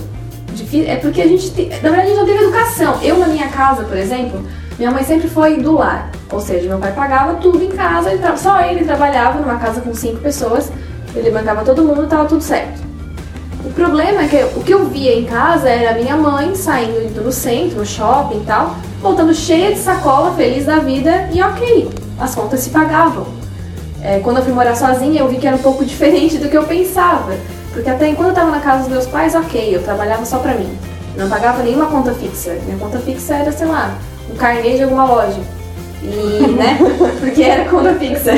[0.58, 1.52] Difí- É porque a gente.
[1.52, 2.98] te- Na verdade, a gente não teve educação.
[3.02, 4.41] Eu, na minha casa, por exemplo,
[4.78, 6.10] minha mãe sempre foi do lar.
[6.32, 9.93] Ou seja, meu pai pagava tudo em casa, ele só ele trabalhava numa casa com
[9.93, 10.70] cinco pessoas,
[11.15, 12.82] ele bancava todo mundo e tava tudo certo.
[13.63, 17.22] O problema é que o que eu via em casa era minha mãe saindo indo
[17.22, 21.89] no centro, no shopping e tal, voltando cheia de sacola, feliz da vida e ok,
[22.20, 23.28] as contas se pagavam.
[24.02, 26.58] É, quando eu fui morar sozinha, eu vi que era um pouco diferente do que
[26.58, 27.34] eu pensava.
[27.78, 30.56] Porque até enquanto eu tava na casa dos meus pais, ok, eu trabalhava só pra
[30.56, 30.68] mim.
[31.16, 32.58] Não pagava nenhuma conta fixa.
[32.66, 33.96] Minha conta fixa era, sei lá,
[34.34, 35.40] um carnê de alguma loja.
[36.02, 36.80] E, né?
[37.20, 38.32] Porque era conta fixa.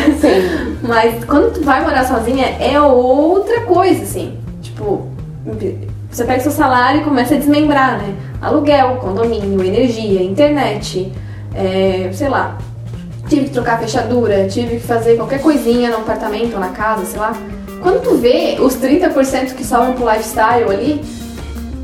[0.81, 4.37] Mas quando tu vai morar sozinha, é outra coisa, assim.
[4.61, 5.07] Tipo,
[6.11, 8.13] você pega seu salário e começa a desmembrar, né?
[8.41, 11.13] Aluguel, condomínio, energia, internet,
[11.55, 12.57] é, sei lá,
[13.29, 17.21] tive que trocar fechadura, tive que fazer qualquer coisinha no apartamento ou na casa, sei
[17.21, 17.33] lá.
[17.81, 21.01] Quando tu vê os 30% que sobram pro lifestyle ali,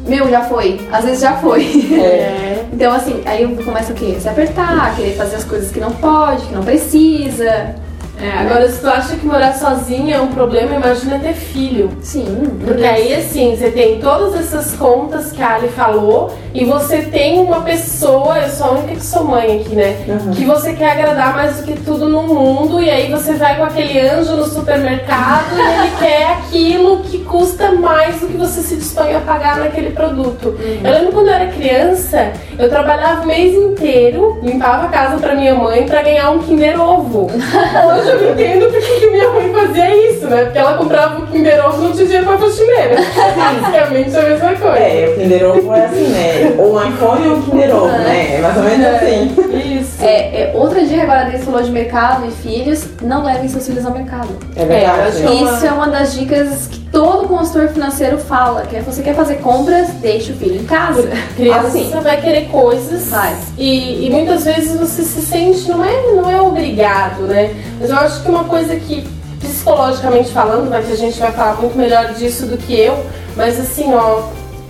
[0.08, 0.79] meu, já foi.
[0.91, 1.63] Às vezes já foi.
[1.99, 2.65] É.
[2.73, 4.17] então, assim, aí eu começo o quê?
[4.19, 7.75] Se apertar, querer fazer as coisas que não pode, que não precisa.
[8.21, 11.89] É, agora, se tu acha que morar sozinha é um problema, imagina ter filho.
[12.01, 12.60] Sim.
[12.63, 17.38] Porque aí, assim, você tem todas essas contas que a Ali falou e você tem
[17.38, 19.98] uma pessoa, eu sou a única que sou mãe aqui, né?
[20.08, 20.32] Uhum.
[20.32, 23.65] Que você quer agradar mais do que tudo no mundo e aí você vai com
[23.65, 28.78] aquele anjo no supermercado e ele quer aquilo que custa mais do que você se
[28.78, 30.58] dispõe a pagar naquele produto.
[30.82, 35.36] Eu lembro quando eu era criança, eu trabalhava o mês inteiro, limpava a casa pra
[35.36, 37.28] minha mãe pra ganhar um Kinder Ovo.
[37.36, 40.46] Hoje eu entendo por que que minha mãe fazia isso, né?
[40.46, 42.96] Porque ela comprava o Kinder Ovo e não tinha dinheiro pra faxineira.
[43.36, 44.80] Basicamente a mesma coisa.
[44.80, 46.44] É, o Kinder Ovo é assim, né?
[46.58, 48.36] Ou um iPhone ou um Kinder Ovo, né?
[48.36, 49.36] É mais ou menos assim.
[49.79, 49.95] Isso.
[50.03, 53.65] É, é, outra dica agora, a Deise falou de mercado e filhos, não levem seus
[53.65, 54.29] filhos ao mercado.
[54.55, 55.17] É verdade.
[55.21, 59.01] que- uma- Isso é uma das dicas que todo consultor financeiro fala, que é você
[59.01, 61.10] quer fazer compras, deixe o filho em casa.
[61.36, 61.91] Criança Assim.
[62.01, 63.36] vai querer coisas Vai.
[63.58, 67.53] E, e muitas vezes você se sente, não é, não é obrigado, né?
[67.79, 69.08] Mas eu acho que uma coisa que,
[69.39, 72.97] psicologicamente falando, vai que a gente vai falar muito melhor disso do que eu,
[73.36, 74.23] mas assim, ó,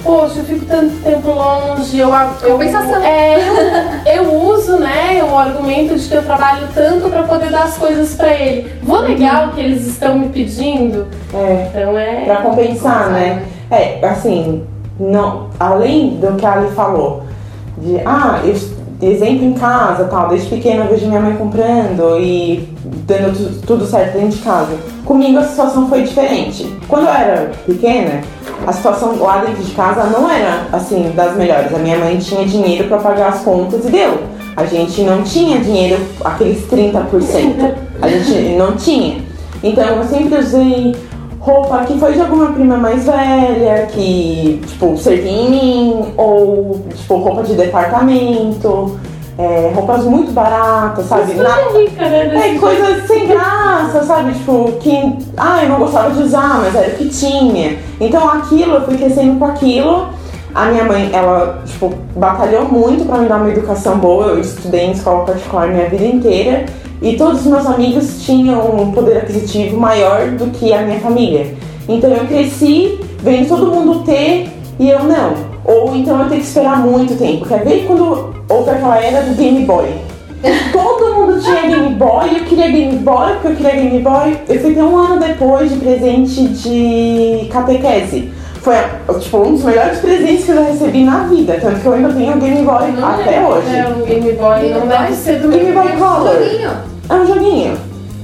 [0.06, 2.10] poxa, eu fico tanto tempo longe, eu,
[2.44, 3.04] eu Compensação.
[3.04, 3.38] É,
[4.06, 7.78] eu, eu uso, né, o argumento de que eu trabalho tanto pra poder dar as
[7.78, 8.72] coisas pra ele.
[8.84, 11.08] Vou negar o que eles estão me pedindo?
[11.34, 11.68] É.
[11.70, 12.24] Então é.
[12.24, 13.44] Pra compensar, né?
[13.72, 14.63] É, assim,
[15.00, 17.24] não, além do que a Ali falou,
[17.80, 18.56] de, ah, eu,
[19.01, 22.67] exemplo em casa, tal, desde pequena eu vejo minha mãe comprando e
[23.08, 24.73] dando tu- tudo certo dentro de casa.
[25.05, 26.65] Comigo a situação foi diferente.
[26.88, 28.21] Quando eu era pequena,
[28.65, 31.73] a situação lá dentro de casa não era, assim, das melhores.
[31.73, 34.19] A minha mãe tinha dinheiro pra pagar as contas e deu.
[34.55, 37.73] A gente não tinha dinheiro, aqueles 30%.
[38.01, 39.17] A gente não tinha.
[39.62, 40.95] Então eu sempre usei
[41.45, 47.17] roupa que foi de alguma prima mais velha, que, tipo, servia em mim, ou, tipo,
[47.17, 48.97] roupa de departamento,
[49.38, 51.36] é, roupas muito baratas, sabe?
[51.36, 52.55] Na- rica, né?
[52.55, 54.34] é, coisas sem graça, sabe?
[54.34, 57.77] Tipo, que ah, eu não gostava de usar, mas era o que tinha.
[57.99, 60.08] Então aquilo, eu fui crescendo com aquilo.
[60.55, 64.27] A minha mãe, ela, tipo, batalhou muito pra me dar uma educação boa.
[64.27, 66.65] Eu estudei em escola particular minha vida inteira.
[67.01, 71.53] E todos os meus amigos tinham um poder aquisitivo maior do que a minha família.
[71.88, 75.34] Então eu cresci vendo todo mundo ter e eu não.
[75.65, 77.45] Ou então eu tenho que esperar muito tempo.
[77.45, 79.88] Quer ver quando houve aquela era do Game Boy?
[80.71, 84.38] Todo mundo tinha Game Boy, eu queria Game Boy, porque eu queria Game Boy.
[84.47, 88.31] Eu fui ter um ano depois de presente de catequese.
[88.65, 91.56] Foi tipo, um dos melhores presentes que eu já recebi na vida.
[91.62, 93.75] Tanto que eu ainda tenho Game Boy Não até é, hoje.
[93.75, 94.89] É um Game Boy, Game não Boy?
[94.89, 96.34] deve ser do Game Boy Color.
[96.34, 96.71] Joguinho.
[97.08, 97.78] É um joguinho.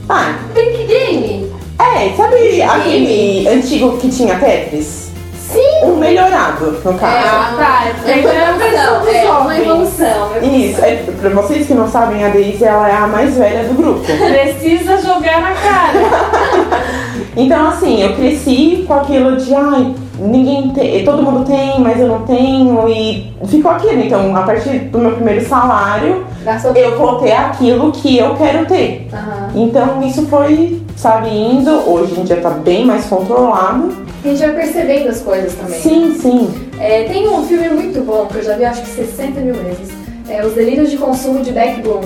[0.10, 1.52] Ah, Pink Game.
[1.78, 5.12] é, sabe aquele antigo que tinha Tetris?
[5.38, 5.84] Sim.
[5.86, 7.28] Um melhorado, no caso.
[7.28, 8.10] Ah, tá.
[8.10, 9.14] É, É é uma evolução.
[9.14, 9.62] É uma jovens.
[9.62, 10.30] evolução.
[10.42, 13.76] Isso, é, pra vocês que não sabem, a Daisy ela é a mais velha do
[13.76, 14.02] grupo.
[14.10, 16.82] Precisa jogar na cara.
[17.38, 22.08] Então, assim, eu cresci com aquilo de, ai, ninguém tem, todo mundo tem, mas eu
[22.08, 24.02] não tenho, e ficou aquilo.
[24.02, 28.66] Então, a partir do meu primeiro salário, Gastou eu vou ter aquilo que eu quero
[28.66, 29.08] ter.
[29.14, 29.50] Aham.
[29.56, 33.94] Então, isso foi, sabe, indo, hoje em dia tá bem mais controlado.
[34.24, 35.80] A gente vai percebendo as coisas também.
[35.80, 36.70] Sim, sim.
[36.80, 39.92] É, tem um filme muito bom que eu já vi acho que 60 mil vezes.
[40.30, 42.02] É Os Delírios de Consumo de Beck Bloom.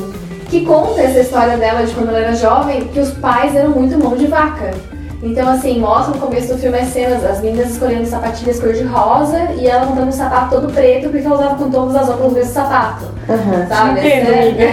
[0.50, 3.98] Que conta essa história dela de quando ela era jovem, que os pais eram muito
[3.98, 4.72] mão de vaca.
[5.26, 8.84] Então, assim, mostra no começo do filme as cenas, as meninas escolhendo sapatilhas cor de
[8.84, 12.32] rosa e ela montando um sapato todo preto porque ela usava com todas as outras
[12.32, 13.06] o mesmo sapato.
[13.28, 13.68] Aham.
[13.68, 14.00] Sabe?
[14.02, 14.68] Entendo, amiga.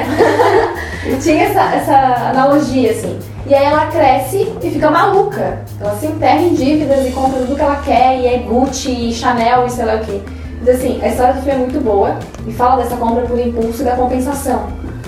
[1.23, 3.19] Tinha essa, essa analogia, assim.
[3.47, 5.61] E aí ela cresce e fica maluca.
[5.81, 9.12] Ela se enterra em dívidas e compra tudo que ela quer, e é Gucci, e
[9.15, 10.21] Chanel e sei lá o quê.
[10.61, 13.81] Então, assim, a história do filme é muito boa e fala dessa compra por impulso
[13.81, 14.67] e da compensação.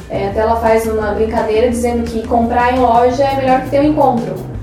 [0.08, 3.80] É, até ela faz uma brincadeira dizendo que comprar em loja é melhor que ter
[3.80, 4.53] um encontro.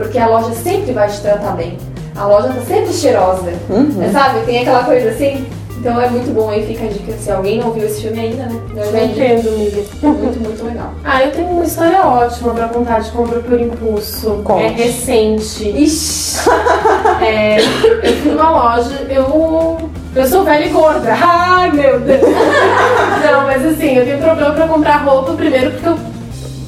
[0.00, 1.76] Porque a loja sempre vai te tratar bem.
[2.16, 3.52] A loja tá sempre cheirosa.
[3.68, 4.10] Uhum.
[4.10, 4.40] Sabe?
[4.46, 5.46] Tem aquela coisa assim.
[5.78, 7.12] Então é muito bom aí, fica a dica.
[7.12, 8.60] Se alguém não viu esse filme ainda, né?
[8.76, 9.82] Eu já entendo, amiga.
[10.02, 10.90] Muito, muito legal.
[11.04, 14.40] Ah, eu tenho uma história ótima pra contar de compra por impulso.
[14.44, 14.64] Conte.
[14.64, 15.68] É recente.
[15.68, 16.48] Ixi!
[17.22, 19.90] É, eu fui numa loja, eu.
[20.14, 21.12] Eu sou velha e gorda.
[21.22, 22.22] Ai, meu Deus.
[22.22, 26.09] Não, mas assim, eu tenho problema pra comprar roupa primeiro porque eu.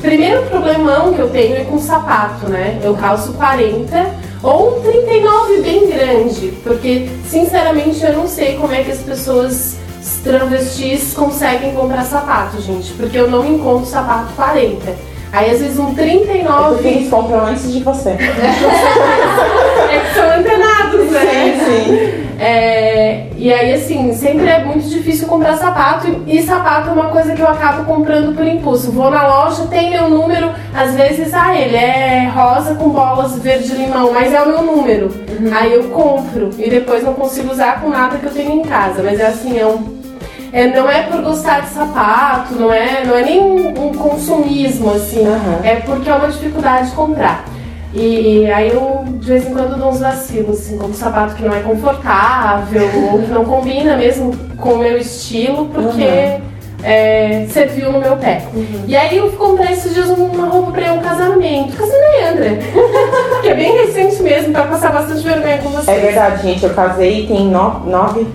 [0.03, 2.81] Primeiro problemão que eu tenho é com sapato, né?
[2.83, 4.11] Eu calço 40
[4.43, 6.53] ou um 39 bem grande.
[6.65, 9.77] Porque, sinceramente, eu não sei como é que as pessoas
[10.25, 12.93] travestis conseguem comprar sapato, gente.
[12.95, 15.12] Porque eu não encontro sapato 40.
[15.33, 18.11] Aí às vezes um 39 Porque eles compram antes de você.
[19.91, 21.59] é que são antenados, né?
[21.59, 22.23] Sim, sim.
[22.39, 26.09] É, e aí, assim, sempre é muito difícil comprar sapato.
[26.27, 28.91] E, e sapato é uma coisa que eu acabo comprando por impulso.
[28.91, 34.13] Vou na loja, tem meu número, às vezes, ah, ele é rosa com bolas verde-limão,
[34.13, 35.09] mas é o meu número.
[35.55, 39.03] Aí eu compro e depois não consigo usar com nada que eu tenho em casa.
[39.05, 40.02] Mas é assim, é um.
[40.53, 44.91] É, não é por gostar de sapato, não é, não é nem um, um consumismo,
[44.93, 45.27] assim.
[45.27, 45.61] Aham.
[45.65, 47.45] É porque é uma dificuldade de comprar.
[47.95, 51.55] E aí eu de vez em quando dou uns vacilos, assim, como sapato que não
[51.55, 56.41] é confortável ou que não combina mesmo com o meu estilo, porque Uhum.
[56.85, 58.43] é, serviu no meu pé.
[58.89, 61.77] E aí eu comprei esses dias uma roupa pra ir um casamento.
[61.77, 62.59] Casei André.
[63.43, 65.89] que é bem recente mesmo, pra passar bastante vergonha com vocês.
[65.89, 66.65] É verdade, gente.
[66.65, 68.27] Eu casei tem no- nove,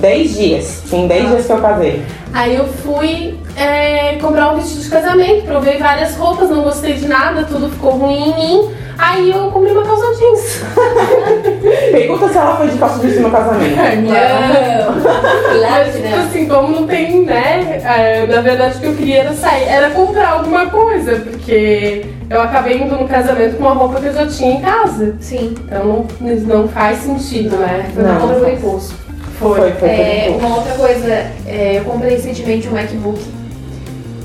[0.00, 0.82] dez dias.
[0.90, 2.02] Tem dez dias que eu casei.
[2.32, 7.06] Aí eu fui é, comprar um vestido de casamento, provei várias roupas, não gostei de
[7.06, 8.70] nada, tudo ficou ruim em mim.
[8.98, 10.62] Aí eu comprei uma calça jeans.
[11.90, 13.76] Pergunta se ela foi de calça jeans no casamento.
[13.76, 15.60] Não!
[15.62, 16.22] Mas, tipo não.
[16.26, 17.80] assim, como não tem, né?
[17.82, 22.42] é, na verdade, o que eu queria era sair, era comprar alguma coisa, porque eu
[22.42, 25.16] acabei indo no casamento com uma roupa que eu já tinha em casa.
[25.18, 25.54] Sim.
[25.64, 27.90] Então não, não faz sentido, né?
[27.94, 28.92] Foi Não, não por faz.
[29.40, 29.88] Foi, foi, foi.
[29.88, 31.08] É, uma outra coisa,
[31.46, 33.18] é, eu comprei recentemente um MacBook.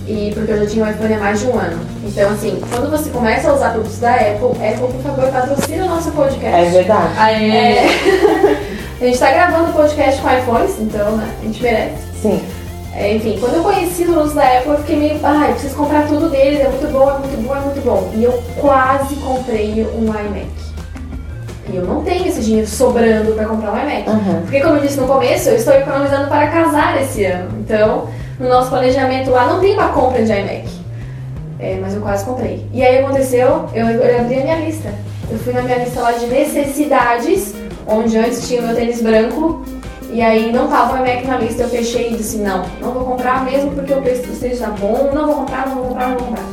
[0.08, 1.80] E porque eu já tinha um iPhone há mais de um ano.
[2.04, 5.88] Então, assim, quando você começa a usar produtos da Apple, Apple, por favor, patrocina o
[5.88, 6.68] nosso podcast.
[6.68, 7.44] É verdade.
[7.44, 7.88] É.
[9.02, 12.04] a gente tá gravando podcast com iPhones, então, né, a gente merece.
[12.22, 12.44] Sim.
[12.94, 16.08] É, enfim, quando eu conheci os produtos da Apple, eu fiquei meio, ai, preciso comprar
[16.08, 18.12] tudo deles, é muito bom, é muito bom, é muito bom.
[18.16, 20.48] E eu quase comprei um iMac.
[21.72, 24.10] E eu não tenho esse dinheiro sobrando pra comprar um iMac.
[24.10, 24.42] Uhum.
[24.42, 27.50] Porque, como eu disse no começo, eu estou economizando para casar esse ano.
[27.60, 28.08] Então,
[28.40, 30.70] no nosso planejamento lá não tem uma compra de iMac.
[31.60, 32.66] É, mas eu quase comprei.
[32.74, 34.94] E aí aconteceu, eu, eu abri a minha lista.
[35.30, 37.56] Eu fui na minha lista lá de necessidades,
[37.88, 39.64] onde antes tinha o meu tênis branco,
[40.12, 43.04] e aí não tava o Mac na lista, eu fechei e disse, não, não vou
[43.04, 46.28] comprar mesmo porque o preço esteja bom, não vou comprar, não vou comprar, não vou
[46.28, 46.46] comprar.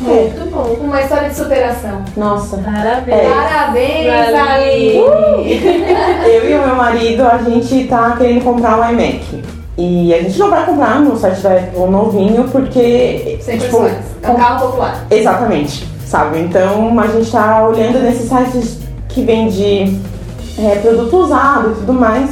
[0.00, 0.76] Muito bom.
[0.80, 2.02] Uma história de superação.
[2.16, 2.56] Nossa.
[2.56, 3.18] Parabéns.
[3.18, 3.30] É.
[3.30, 4.98] Parabéns, Aline.
[4.98, 5.90] Aline!
[6.24, 9.42] Eu e o meu marido, a gente tá querendo comprar um iMac.
[9.76, 13.38] E a gente não vai comprar no site da Apple novinho, porque.
[13.40, 13.86] Sem tipo.
[14.22, 15.06] É um carro popular.
[15.10, 16.40] Exatamente, sabe?
[16.40, 19.98] Então a gente tá olhando nesses sites que vende
[20.58, 22.30] é, produto usado e tudo mais.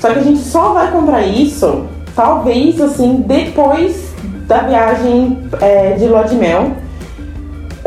[0.00, 4.12] Só que a gente só vai comprar isso, talvez assim, depois
[4.46, 6.70] da viagem é, de lua de mel.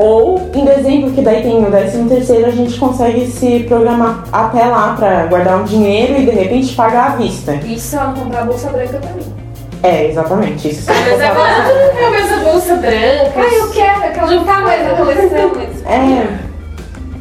[0.02, 4.66] Ou em dezembro, que daí tem o 13 terceiro, a gente consegue se programar até
[4.66, 7.54] lá pra guardar um dinheiro e de repente pagar à vista.
[7.64, 9.32] Isso se ela não comprar a bolsa branca pra mim.
[9.84, 10.70] É, exatamente.
[10.70, 13.32] Isso Mas agora não quer mais a bolsa branca.
[13.36, 15.86] Ah, eu quero, aquela não tá mais na coleção, mas...
[15.86, 16.52] É.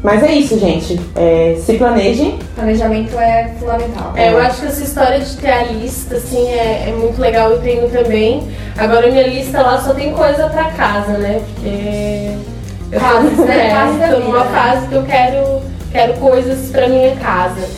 [0.02, 0.98] Mas é isso, gente.
[1.14, 2.38] É, se planejem.
[2.54, 4.14] Planejamento é fundamental.
[4.16, 7.50] É, eu acho que essa história de ter a lista, assim, é, é muito legal,
[7.50, 8.48] eu tenho também.
[8.78, 11.42] Agora minha lista lá só tem coisa pra casa, né?
[11.54, 12.49] Porque
[12.98, 13.66] Fases, tô, né?
[13.68, 17.68] é, Fase da tô vida, numa fase que eu quero, quero coisas pra minha casa.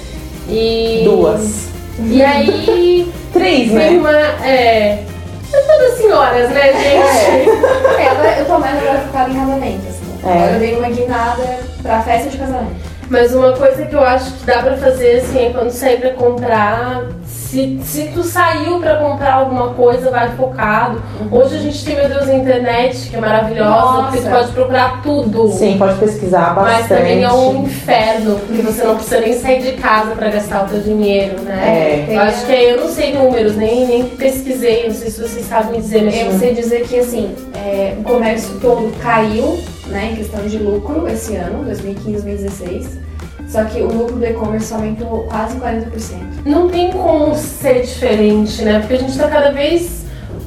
[0.49, 1.03] E.
[1.05, 1.69] Duas.
[1.99, 3.91] E aí Três, tem né?
[3.91, 4.11] uma.
[4.47, 5.05] É.
[5.53, 8.01] é Todas senhoras, né, gente?
[8.01, 10.19] É, agora eu tô mais agora focada em casamento, assim.
[10.25, 10.33] É.
[10.33, 12.92] Agora eu dei uma guinada pra festa de casamento.
[13.09, 16.11] Mas uma coisa que eu acho que dá pra fazer assim é quando sair pra
[16.11, 17.05] comprar.
[17.27, 21.03] Se, se tu saiu pra comprar alguma coisa, vai focado.
[21.31, 24.03] Hoje a gente tem, meu Deus, a internet, que é maravilhosa, Nossa.
[24.05, 25.49] porque tu pode procurar tudo.
[25.53, 26.79] Sim, pode pesquisar bastante.
[26.79, 30.65] Mas também é um inferno, porque você não precisa nem sair de casa pra gastar
[30.65, 32.07] o teu dinheiro, né?
[32.09, 32.15] É.
[32.17, 35.79] Eu acho que eu não sei números, nem, nem pesquisei, não sei se vocês sabem
[35.79, 39.59] dizer, mas Eu sei dizer que, assim, é, o comércio todo caiu,
[39.93, 42.99] né, em questão de lucro esse ano, 2015, 2016.
[43.49, 45.87] Só que o lucro do e-commerce aumentou quase 40%.
[46.47, 48.81] não tem como ser diferente, né?
[48.81, 50.03] Porque a gente tá cada vez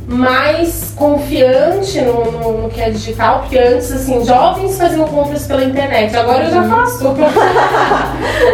[0.08, 5.63] mais confiante no, no, no que é digital, porque antes, assim, jovens faziam compras pela
[5.63, 7.05] internet, agora eu já faço.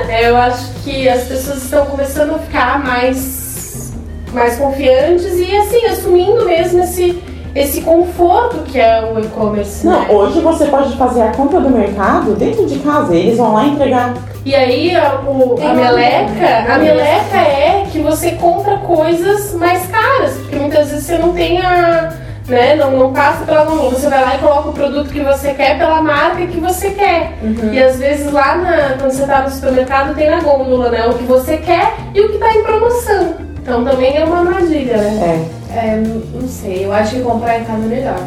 [0.09, 3.91] É, eu acho que as pessoas estão começando a ficar mais,
[4.33, 7.21] mais confiantes e, assim, assumindo mesmo esse,
[7.55, 9.85] esse conforto que é o e-commerce.
[9.85, 10.07] Não, né?
[10.09, 13.15] hoje você pode fazer a compra do mercado dentro de casa.
[13.15, 14.13] Eles vão lá entregar.
[14.45, 20.33] E aí a, o- a meleca, a meleca é que você compra coisas mais caras,
[20.37, 22.13] porque muitas vezes você não tem a.
[22.47, 23.91] Né, não, não passa pela mão.
[23.91, 27.33] Você vai lá e coloca o produto que você quer pela marca que você quer.
[27.71, 31.05] E às vezes lá na- quando você tá no supermercado tem na gôndola, né?
[31.07, 33.35] O que você quer e o que tá em promoção.
[33.61, 35.47] Então também é uma armadilha, né?
[35.47, 35.61] É.
[35.73, 38.19] É, não sei, eu acho que comprar em casa é melhor.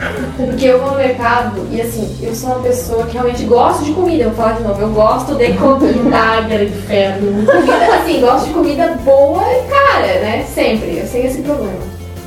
[0.36, 3.92] Porque eu vou no mercado e assim, eu sou uma pessoa que realmente gosto de
[3.92, 4.24] comida.
[4.24, 6.16] Eu vou falar de novo, eu gosto de comida.
[6.16, 7.46] Ágara, inferno.
[7.46, 10.44] comida assim, gosto de comida boa e cara, né?
[10.52, 10.98] Sempre.
[10.98, 11.80] Eu tenho esse problema.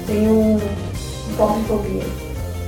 [0.08, 0.60] Tenho um
[1.38, 2.04] pouco de fobia.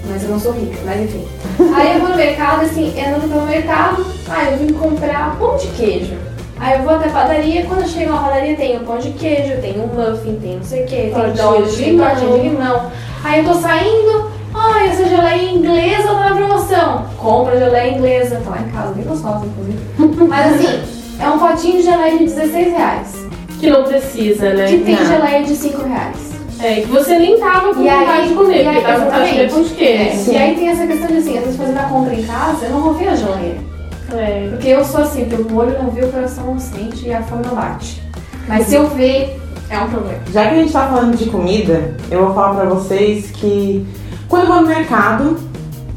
[0.07, 1.25] Mas eu não sou rica, mas enfim.
[1.75, 5.67] Aí eu vou no mercado, assim, andando pelo mercado, ah, eu vim comprar pão de
[5.69, 6.13] queijo.
[6.59, 9.09] Aí eu vou até a padaria, quando eu chego na padaria tem o pão de
[9.11, 12.07] queijo, tem um muffin, tem não sei o que, tem Tortinha de tem limão.
[12.09, 12.91] tortinha de limão.
[13.23, 17.05] Aí eu tô saindo, ai, essa geleia inglesa tá na promoção.
[17.17, 19.79] Compra a geleia inglesa, tá lá em casa, bem gostosa, inclusive.
[20.29, 20.79] Mas assim,
[21.19, 23.25] é um potinho de geleia de 16 reais.
[23.59, 24.65] Que não precisa, né?
[24.67, 25.05] Que tem Não.
[25.05, 26.35] geleia de 5 reais.
[26.61, 29.05] É, que você nem tava com E aí- vontade de comer, aí, porque tava com
[29.05, 30.31] vontade de comer pão de queijo.
[30.31, 32.65] É, e aí tem essa questão de assim, às vezes fazendo a compra em casa,
[32.65, 33.74] eu não confio na geleia.
[34.13, 34.49] É.
[34.49, 37.21] Porque eu sou assim, porque o olho não vê, o coração não sente e a
[37.23, 38.01] fome não bate.
[38.47, 40.19] Mas se eu ver, é um problema.
[40.31, 43.85] Já que a gente tá falando de comida, eu vou falar pra vocês que
[44.27, 45.37] quando eu vou no mercado,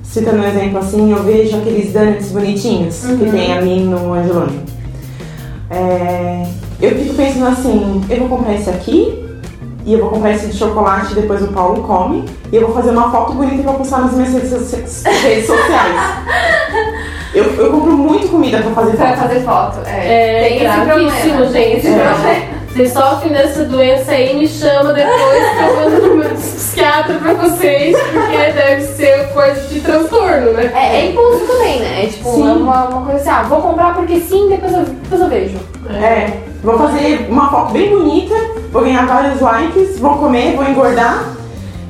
[0.03, 4.61] citando um exemplo assim, eu vejo aqueles donuts bonitinhos que tem ali no Angelone.
[5.71, 6.47] É,
[6.81, 9.25] eu fico pensando assim, eu vou comprar esse aqui
[9.85, 12.75] e eu vou comprar esse de chocolate e depois o Paulo come e eu vou
[12.75, 15.03] fazer uma foto bonita pra postar nas minhas redes sociais.
[17.39, 19.19] Eu, eu compro muito comida pra fazer Pra foto.
[19.29, 19.79] fazer foto.
[19.87, 21.53] É, É tem esse gravíssimo, problema.
[21.53, 21.77] tem gente.
[21.87, 22.59] esse problema.
[22.69, 27.33] Vocês sofrem dessa doença aí, me chama depois que eu mando no meu psiquiatra pra
[27.35, 30.71] vocês, porque deve ser coisa de transtorno, né?
[30.75, 32.05] É, é impulso também, né?
[32.05, 32.49] É tipo Sim.
[32.49, 35.57] é uma, uma coisa assim, ah, vou comprar porque sim, depois eu, depois eu vejo.
[35.91, 36.31] É,
[36.63, 38.35] vou fazer uma foto bem bonita,
[38.71, 41.25] vou ganhar vários likes, vou comer, vou engordar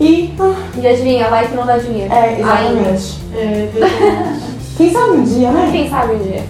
[0.00, 0.32] e.
[0.40, 2.10] ah, E adivinha, like não dá dinheiro.
[2.14, 2.40] É, Ainda.
[2.40, 3.18] exatamente.
[3.36, 4.47] É verdade.
[4.78, 5.68] Quem sabe um dia, né?
[5.72, 6.44] Quem sabe um dia.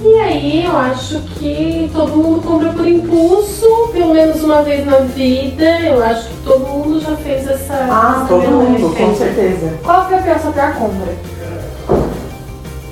[0.00, 4.98] E aí eu acho que todo mundo compra por impulso, pelo menos uma vez na
[4.98, 5.80] vida.
[5.80, 7.74] Eu acho que todo mundo já fez essa.
[7.90, 9.72] Ah, essa todo mundo, com certeza.
[9.82, 11.12] Qual foi a pior, sua pior compra?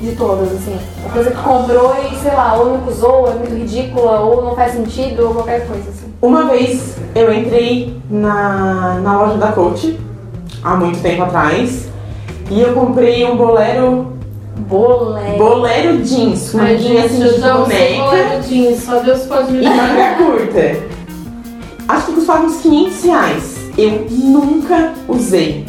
[0.00, 0.76] De todas, assim.
[1.04, 4.56] Uma coisa que comprou e, sei lá, ou nunca usou, é muito ridícula, ou não
[4.56, 6.12] faz sentido, ou qualquer coisa, assim.
[6.20, 10.00] Uma vez eu entrei na, na loja da Coach,
[10.64, 11.86] há muito tempo atrás,
[12.50, 14.13] e eu comprei um bolero,
[14.56, 15.36] Bolé.
[15.36, 20.14] bolero jeans, com gente, assim de boneca bolero jeans, só Deus pode me e manga
[20.16, 20.94] curta.
[21.88, 23.56] Acho que custava uns 500 reais.
[23.76, 25.66] Eu nunca usei.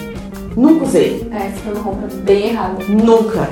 [0.55, 1.27] Nunca usei.
[1.31, 2.83] É, essa foi uma compra bem errada.
[2.87, 3.49] Nunca.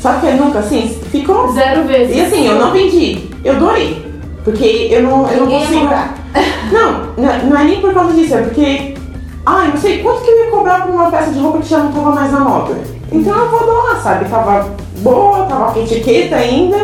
[0.00, 0.88] Sabe que é nunca assim?
[1.10, 1.52] Ficou.
[1.52, 2.16] Zero vezes.
[2.16, 3.28] E assim, eu não vendi.
[3.44, 4.06] Eu doei.
[4.44, 5.90] Porque eu não, eu não Ninguém consigo.
[6.72, 8.94] não, não é nem por causa disso, é porque.
[9.44, 11.78] Ai, não sei quanto que eu ia cobrar por uma peça de roupa que já
[11.78, 12.97] não tava mais na moda.
[13.10, 14.28] Então eu vou doar, sabe?
[14.28, 16.76] Tava boa, tava com etiqueta ainda.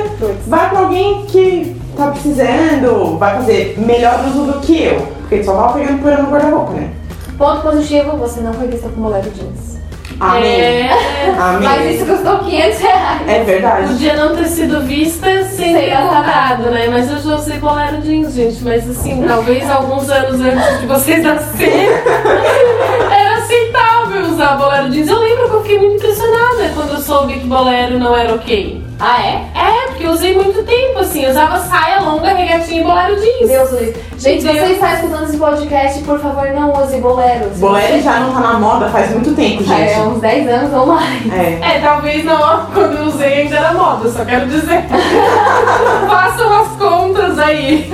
[0.47, 5.01] Vai pra alguém que tá precisando, vai fazer melhor uso do que eu.
[5.21, 6.91] Porque ele só tava pegando poeira no guarda-roupa, né?
[7.37, 9.75] Ponto positivo, você não foi vista com bolero jeans.
[10.21, 10.43] Amém.
[10.45, 10.91] É,
[11.37, 11.69] Amém.
[11.69, 13.29] Mas isso custou 500 reais.
[13.29, 13.89] É verdade.
[13.89, 16.89] podia não ter sido vista sem ter comprado, né?
[16.89, 18.63] Mas eu já usei bolero jeans, gente.
[18.63, 21.89] Mas assim, talvez alguns anos antes de vocês nascerem,
[23.11, 25.09] era aceitável usar bolero jeans.
[25.09, 25.24] Eu
[25.65, 28.85] fiquei muito impressionada quando eu soube que bolero não era ok.
[29.01, 29.49] Ah, é?
[29.55, 31.25] É, porque eu usei muito tempo, assim.
[31.25, 33.49] Eu usava saia longa, regatinha e bolero jeans.
[33.49, 34.01] Deus do livre.
[34.19, 34.59] Gente, se Deus.
[34.61, 37.51] você está escutando esse podcast, por favor, não use bolero.
[37.57, 40.01] Bolero já não tá na moda faz muito tempo, É, gente.
[40.01, 41.33] uns 10 anos ou mais.
[41.33, 41.77] É.
[41.77, 44.85] É, talvez não, quando eu usei ainda era moda, só quero dizer.
[46.07, 47.91] Façam as contas aí.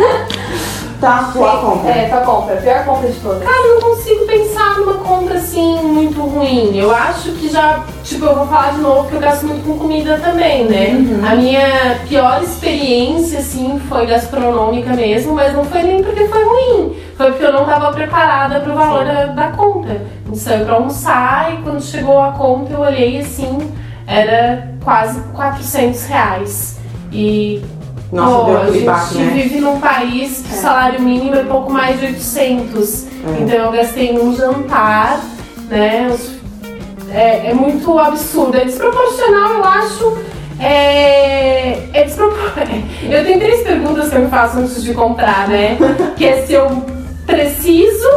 [1.01, 1.91] Tá, tua compra.
[1.91, 2.57] É, tua compra.
[2.57, 3.43] Pior compra de todas.
[3.43, 6.77] Cara, eu não consigo pensar numa compra assim muito ruim.
[6.77, 9.79] Eu acho que já, tipo, eu vou falar de novo que eu gasto muito com
[9.79, 10.91] comida também, né?
[11.31, 16.97] A minha pior experiência, assim, foi gastronômica mesmo, mas não foi nem porque foi ruim.
[17.17, 20.01] Foi porque eu não tava preparada pro valor da, da conta.
[20.27, 23.59] Eu saí pra almoçar e quando chegou a conta eu olhei assim,
[24.07, 26.79] era quase 400 reais.
[27.13, 27.63] E
[28.13, 29.31] Nossa, deu a gente baque, né?
[29.35, 33.05] vive num país que o salário mínimo é pouco mais de 800.
[33.05, 33.09] É.
[33.43, 35.21] Então eu gastei num jantar,
[35.69, 36.09] né?
[36.13, 36.40] os-
[37.13, 38.57] É, é muito absurdo.
[38.57, 40.19] É desproporcional, eu acho.
[40.59, 42.53] É, é despropor...
[43.03, 45.77] Eu tenho três perguntas que eu me faço antes de comprar, né?
[46.17, 46.85] Que é se eu
[47.27, 48.09] preciso,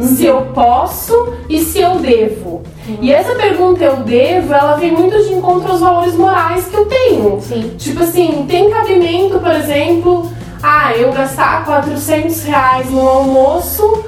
[0.00, 2.62] se eu posso e se eu devo.
[3.00, 6.86] E essa pergunta eu devo, ela vem muito de encontro aos valores morais que eu
[6.86, 7.40] tenho.
[7.40, 7.74] Sim.
[7.76, 10.30] Tipo assim, tem cabimento, por exemplo,
[10.62, 14.04] ah, eu gastar 400 reais no almoço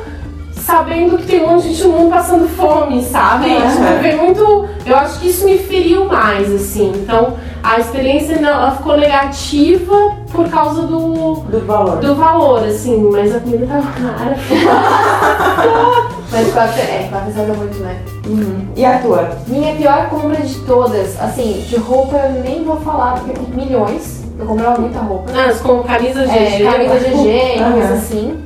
[0.65, 3.47] sabendo que tem um monte de gente no mundo passando fome, sabe?
[3.49, 3.71] Uhum.
[3.71, 4.69] Tipo, vem muito.
[4.87, 6.93] Eu acho que isso me feriu mais, assim.
[6.97, 11.97] Então, a experiência não, ela ficou negativa por causa do, Do valor.
[11.99, 14.37] do valor, assim, mas a comida tava cara.
[16.33, 18.01] Mas quatro, é, 400 é muito, né?
[18.27, 18.67] Uhum.
[18.75, 19.37] E a tua?
[19.47, 23.67] Minha pior compra de todas, assim, de roupa eu nem vou falar, porque eu comprei
[23.67, 24.25] milhões.
[24.39, 25.31] Eu comprava muita roupa.
[25.31, 26.33] Ah, com camisa GG.
[26.65, 27.73] É, camisa GG, Aham.
[27.73, 28.43] coisa assim.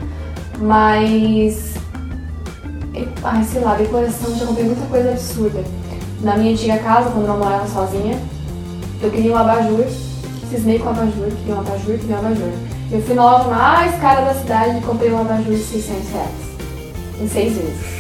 [0.59, 1.76] Mas.
[3.23, 5.63] Ai, sei lá, decoração, já comprei muita coisa absurda.
[6.23, 8.19] Na minha antiga casa, quando eu morava sozinha,
[9.03, 9.85] eu queria um abajur.
[10.51, 12.53] Cismei com abajur, queria um abajur, queria um abajur.
[12.91, 16.31] Eu fui na loja mais cara da cidade e comprei um abajur de 600 reais.
[17.21, 17.97] Em seis vezes.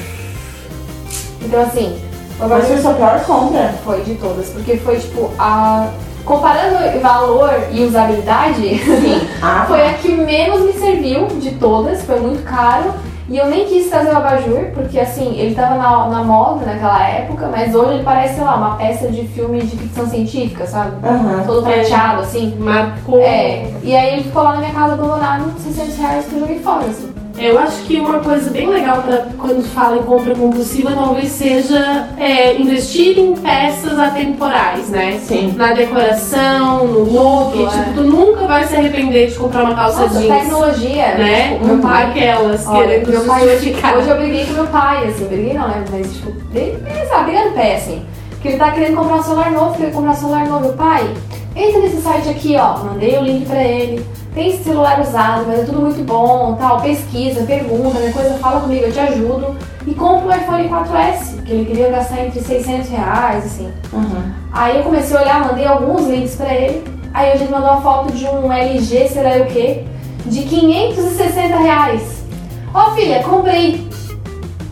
[1.42, 1.98] Então, assim,
[2.38, 3.74] o Mas abajur foi sua pior compra.
[3.84, 5.90] foi de todas, porque foi tipo a.
[6.24, 9.28] Comparando valor e usabilidade, Sim.
[9.40, 12.92] Ah, foi a que menos me serviu de todas, foi muito caro.
[13.28, 17.08] E eu nem quis trazer o abajur, porque assim, ele tava na, na moda naquela
[17.08, 21.04] época, mas hoje ele parece, sei lá, uma peça de filme de ficção científica, sabe?
[21.04, 21.42] Aham.
[21.44, 22.54] Todo prateado, assim.
[22.58, 23.20] Marcou.
[23.20, 26.58] É, e aí ele ficou lá na minha casa abandonado, 600 reais que eu joguei
[26.60, 27.15] fora, assim.
[27.38, 32.08] Eu acho que uma coisa bem legal pra quando fala em compra compulsiva talvez seja
[32.18, 35.18] é, investir em peças atemporais, né?
[35.22, 35.52] Sim.
[35.56, 37.92] Na decoração, no look, Tudo, tipo, é.
[37.94, 40.40] tu nunca vai se arrepender de comprar uma calça Nossa, jeans.
[40.42, 41.52] tecnologia, Né?
[41.52, 42.06] tipo, meu pai.
[42.06, 43.96] Aquelas Olha, querendo meu pai hoje, justificar.
[43.96, 45.84] hoje eu briguei com meu pai, assim, briguei não, né?
[45.90, 48.02] Mas tipo, brigando pé, assim.
[48.40, 50.60] Que ele tá querendo comprar um celular novo, querendo comprar um celular novo.
[50.66, 51.06] Meu pai,
[51.54, 52.78] entra nesse site aqui, ó.
[52.84, 54.04] Mandei o link pra ele.
[54.36, 56.78] Tem esse celular usado, mas é tudo muito bom, tal.
[56.82, 59.56] Pesquisa, pergunta, qualquer coisa, fala comigo, eu te ajudo.
[59.86, 63.72] E compra um iPhone 4S, que ele queria gastar entre 600 reais, assim.
[63.94, 64.34] Aham.
[64.52, 66.84] Aí eu comecei a olhar, mandei alguns links pra ele.
[67.14, 69.84] Aí a gente mandou uma foto de um LG, sei lá o quê,
[70.26, 72.22] de 560 reais.
[72.74, 73.88] Ó filha, comprei.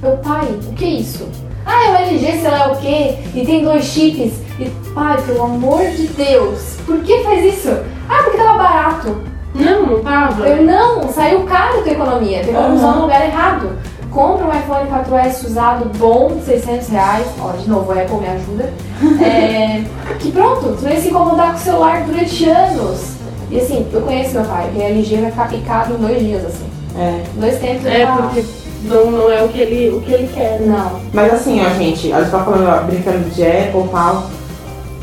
[0.03, 1.27] Meu pai, o que é isso?
[1.65, 4.35] Ah, é o LG, sei lá o quê, e tem dois chips.
[4.61, 7.71] E, pai, pelo amor de Deus, por que faz isso?
[8.11, 9.34] Ah, porque tava barato.
[9.55, 10.47] Não, não tava.
[10.49, 12.97] Eu não, saiu caro a tua economia, tu economizou Aham.
[12.97, 13.71] no lugar errado.
[14.11, 17.27] Compra um iPhone 4S usado bom, 600 reais.
[17.41, 18.73] Ó, de novo, a Apple me ajuda.
[19.25, 19.83] É,
[20.21, 23.15] que pronto, tu vai se incomodar com o celular durante anos.
[23.51, 26.45] E assim, eu conheço meu pai, que a LG vai ficar picado em dois dias,
[26.47, 26.65] assim.
[26.99, 27.23] É.
[27.35, 28.45] Dois tempos É, tá- porque
[28.85, 30.61] não, não é o que ele, o que ele quer.
[30.61, 30.67] né?
[30.79, 31.01] Não.
[31.13, 34.31] Mas assim, ó, gente, a gente tá falando, ó, brincando de Apple tal.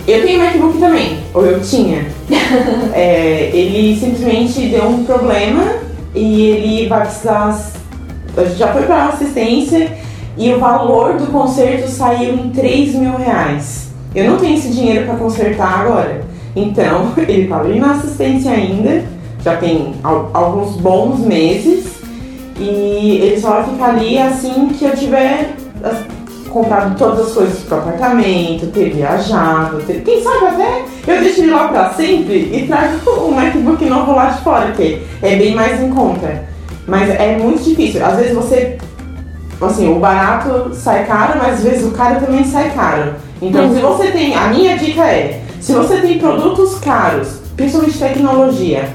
[0.07, 2.05] Eu tenho MacBook também, ou eu tinha.
[2.93, 5.63] É, ele simplesmente deu um problema
[6.13, 7.71] e ele vai precisar.
[8.57, 9.91] Já foi pra assistência
[10.37, 13.89] e o valor do conserto saiu em 3 mil reais.
[14.13, 16.21] Eu não tenho esse dinheiro pra consertar agora.
[16.55, 19.03] Então, ele tá ali na assistência ainda,
[19.43, 21.85] já tem al- alguns bons meses.
[22.59, 25.55] E ele só vai ficar ali assim que eu tiver
[26.51, 30.01] comprado todas as coisas pro apartamento, ter viajado, ter...
[30.01, 34.27] quem sabe até eu deixo ele lá pra sempre e trago um MacBook novo lá
[34.27, 36.45] de fora, que é bem mais em conta.
[36.87, 38.05] Mas é muito difícil.
[38.05, 38.77] Às vezes você.
[39.61, 43.13] Assim, o barato sai caro, mas às vezes o caro também sai caro.
[43.41, 44.35] Então, se você tem.
[44.35, 48.89] A minha dica é: se você tem produtos caros, principalmente tecnologia,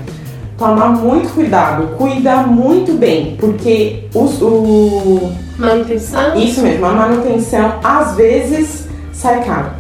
[0.57, 6.37] tomar muito cuidado, cuida muito bem, porque os, o, Manutenção?
[6.37, 9.71] isso mesmo, a manutenção às vezes sai caro.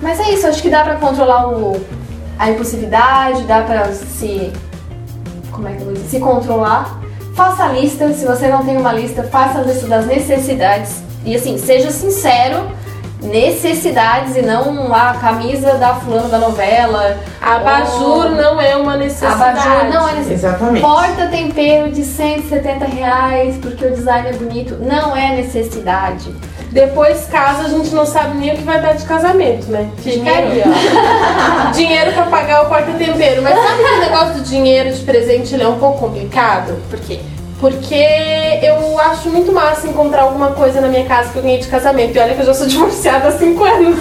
[0.00, 1.80] Mas é isso, acho que dá pra controlar o,
[2.38, 4.52] a impulsividade, dá pra se.
[5.50, 6.08] Como é que eu vou dizer?
[6.08, 7.00] Se controlar.
[7.34, 11.02] Faça a lista, se você não tem uma lista, faça a lista das necessidades.
[11.24, 12.66] E assim, seja sincero,
[13.22, 17.16] necessidades e não a camisa da fulana da novela.
[17.40, 19.42] Abajur ou- não é uma necessidade.
[19.60, 20.32] Abajur não é necessidade.
[20.54, 20.80] Exatamente.
[20.82, 24.76] Porta tempero de 170 reais porque o design é bonito.
[24.80, 26.34] Não é necessidade.
[26.70, 29.88] Depois casa a gente não sabe nem o que vai dar de casamento, né?
[29.98, 30.48] Dinheiro.
[31.74, 33.42] dinheiro pra pagar o porta-tempero.
[33.42, 36.80] Mas sabe que o negócio do dinheiro de presente ele é um pouco complicado?
[36.88, 37.20] Por quê?
[37.62, 41.68] Porque eu acho muito massa encontrar alguma coisa na minha casa que eu ganhei de
[41.68, 42.16] casamento.
[42.16, 43.98] E olha que eu já sou divorciada há 5 anos.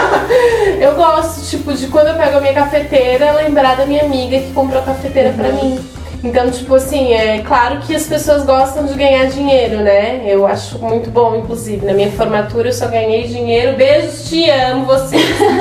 [0.80, 4.50] eu gosto, tipo, de quando eu pego a minha cafeteira, lembrar da minha amiga que
[4.54, 5.78] comprou a cafeteira pra mim.
[6.24, 10.22] Então, tipo assim, é claro que as pessoas gostam de ganhar dinheiro, né?
[10.24, 11.84] Eu acho muito bom, inclusive.
[11.84, 13.76] Na minha formatura eu só ganhei dinheiro.
[13.76, 15.16] Beijos, te amo, você.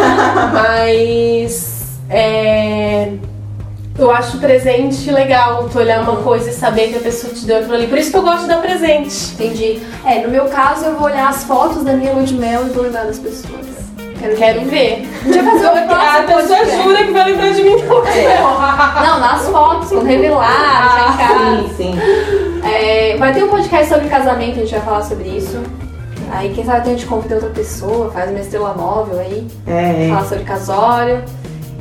[0.53, 1.99] Mas.
[2.09, 3.09] É.
[3.97, 7.59] Eu acho presente legal, tu olhar uma coisa e saber que a pessoa te deu
[7.59, 7.87] aquilo ali.
[7.87, 9.33] Por isso que eu gosto de dar presente.
[9.33, 9.81] Entendi.
[10.05, 12.69] É, no meu caso eu vou olhar as fotos da minha lua de mel e
[12.71, 13.65] vou lembrar das pessoas.
[14.19, 15.07] Quero, Quero ver.
[15.23, 18.03] Fazer um A pessoa jura que vai lembrar de mim não.
[19.01, 21.67] Não, nas fotos, quando revelar, já em casa.
[21.69, 21.99] Sim, sim.
[22.65, 25.61] É, vai ter um podcast sobre casamento, a gente vai falar sobre isso.
[26.31, 30.27] Aí quem sabe a gente convida outra pessoa, faz uma estrela móvel aí, É, fala
[30.27, 31.23] sobre casório.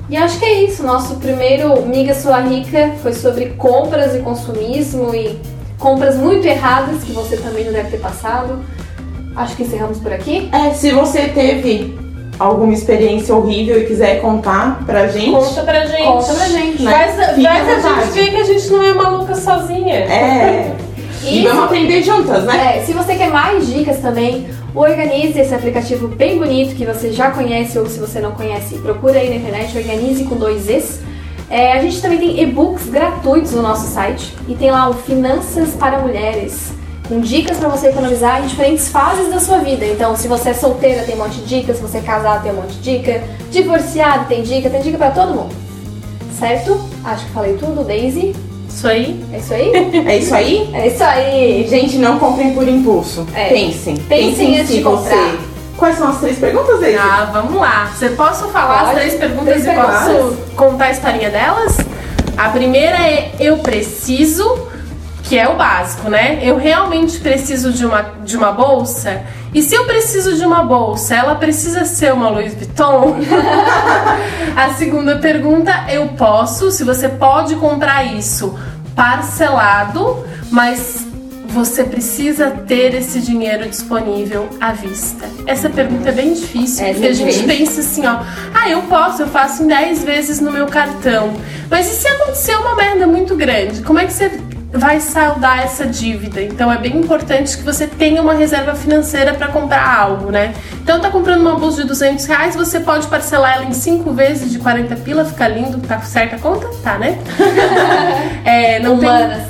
[0.09, 0.83] E acho que é isso.
[0.83, 5.39] Nosso primeiro Miga Sua Rica foi sobre compras e consumismo e
[5.79, 8.65] compras muito erradas que você também não deve ter passado.
[9.37, 10.49] Acho que encerramos por aqui.
[10.53, 11.99] é, se você teve
[12.39, 16.05] alguma experiência horrível e quiser contar pra gente, Conta pra gente.
[16.05, 16.93] Conta pra gente, né?
[16.93, 19.95] Faz à a gente ver que a gente não é maluca sozinha.
[19.95, 20.77] é.
[21.25, 22.79] E, E vamos aprender juntas, né?
[22.79, 27.31] É, se você quer mais dicas também, organize esse aplicativo bem bonito que você já
[27.31, 31.01] conhece ou se você não conhece, procura aí na internet, organize com dois Es.
[31.49, 35.75] É, a gente também tem e-books gratuitos no nosso site e tem lá o Finanças
[35.75, 36.73] para Mulheres,
[37.07, 39.85] com dicas para você economizar em diferentes fases da sua vida.
[39.85, 42.53] Então, se você é solteira, tem um monte de dicas, se você é casado, tem
[42.53, 45.55] um monte de dica, divorciado, tem dica, tem dica para todo mundo.
[46.39, 46.81] Certo?
[47.05, 48.35] Acho que falei tudo, Daisy.
[48.75, 49.25] Isso aí.
[49.33, 49.73] É isso aí?
[50.07, 50.71] É isso aí?
[50.75, 51.67] É isso aí!
[51.69, 53.27] Gente, não comprem por impulso.
[53.35, 53.49] É.
[53.49, 53.97] Pensem.
[53.97, 55.37] Pensem antes se de comprar.
[55.77, 56.97] Quais são as três perguntas aí?
[56.97, 57.91] Ah, vamos lá.
[57.95, 58.91] Você posso falar Pode.
[58.91, 60.39] as três perguntas Três e posso perguntas.
[60.57, 61.77] contar a historinha delas?
[62.37, 64.69] A primeira é eu preciso,
[65.23, 66.41] que é o básico, né?
[66.43, 69.23] Eu realmente preciso de uma, de uma bolsa?
[69.55, 73.19] E se eu preciso de uma bolsa, ela precisa ser uma Louis Vuitton?
[74.57, 78.59] a segunda pergunta, eu posso, se você pode comprar isso
[78.97, 81.07] parcelado, mas
[81.47, 85.25] você precisa ter esse dinheiro disponível à vista?
[85.47, 89.23] Essa pergunta é bem difícil, É, porque a gente pensa assim, ó, ah, eu posso,
[89.23, 91.33] eu faço em 10 vezes no meu cartão.
[91.71, 93.83] Mas e se acontecer uma merda muito grande?
[93.83, 94.31] Como é que você
[94.75, 96.43] vai saldar essa dívida.
[96.43, 100.53] Então é bem importante que você tenha uma reserva financeira para comprar algo, né?
[100.83, 104.51] Então tá comprando uma bolsa de 200 reais, você pode parcelar ela em 5 vezes
[104.51, 106.69] de 40 pila, fica lindo, tá certa a conta?
[106.83, 107.19] Tá, né?
[108.45, 109.09] é, não, tem,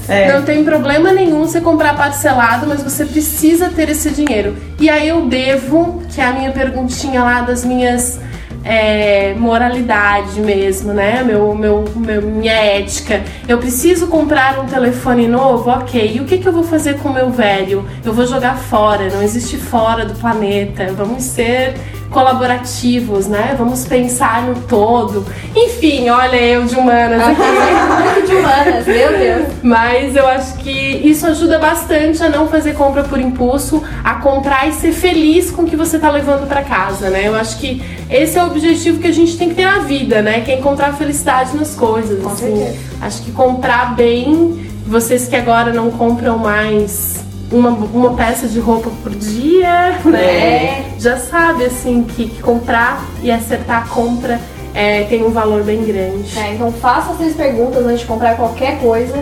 [0.08, 0.32] É.
[0.32, 4.56] não tem problema nenhum você comprar parcelado, mas você precisa ter esse dinheiro.
[4.78, 8.20] E aí eu devo, que é a minha perguntinha lá das minhas
[8.64, 11.22] é, moralidade mesmo, né?
[11.22, 13.22] Meu, meu, meu- minha ética.
[13.46, 15.70] Eu preciso comprar um telefone novo?
[15.70, 16.12] Ok.
[16.16, 17.84] E o que, que eu vou fazer com o meu velho?
[18.04, 20.86] Eu vou jogar fora, não existe fora do planeta.
[20.96, 21.74] Vamos ser
[22.14, 23.56] colaborativos, né?
[23.58, 25.26] Vamos pensar no todo.
[25.54, 27.40] Enfim, olha eu de humanas aqui.
[28.14, 29.48] Muito de humanas, meu Deus.
[29.62, 34.68] Mas eu acho que isso ajuda bastante a não fazer compra por impulso, a comprar
[34.68, 37.26] e ser feliz com o que você tá levando para casa, né?
[37.26, 40.22] Eu acho que esse é o objetivo que a gente tem que ter na vida,
[40.22, 40.40] né?
[40.40, 42.22] Que é encontrar felicidade nas coisas.
[42.22, 42.56] Com assim.
[42.56, 42.78] certeza.
[43.00, 47.23] Acho que comprar bem, vocês que agora não compram mais
[47.54, 50.20] uma, uma peça de roupa por dia, né?
[50.20, 50.84] É.
[50.98, 54.40] Já sabe assim que, que comprar e acertar a compra
[54.74, 56.36] é, tem um valor bem grande.
[56.36, 59.16] É, então faça as três perguntas antes de comprar qualquer coisa.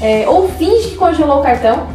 [0.00, 1.88] É, ou finge que congelou o cartão.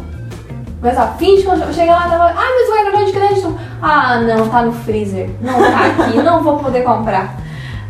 [0.80, 1.72] Mas ó, finge que congelou.
[1.72, 3.58] Chega lá e fala, ah, mas o cartão de crédito.
[3.80, 5.30] Ah, não, tá no freezer.
[5.40, 7.40] Não tá aqui, não vou poder comprar.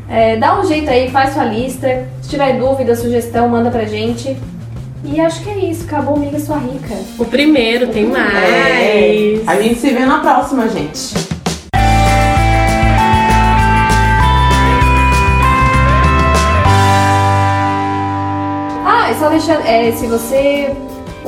[0.08, 2.06] É, dá um jeito aí, faz sua lista.
[2.22, 4.36] Se tiver dúvida, sugestão, manda pra gente.
[5.04, 5.84] E acho que é isso.
[5.84, 6.94] Acabou o Miga Sua Rica.
[7.18, 8.34] O primeiro tem mais.
[8.34, 9.42] É.
[9.46, 11.14] A gente se vê na próxima, gente.
[18.84, 19.66] Ah, só deixando.
[19.66, 20.74] É, se você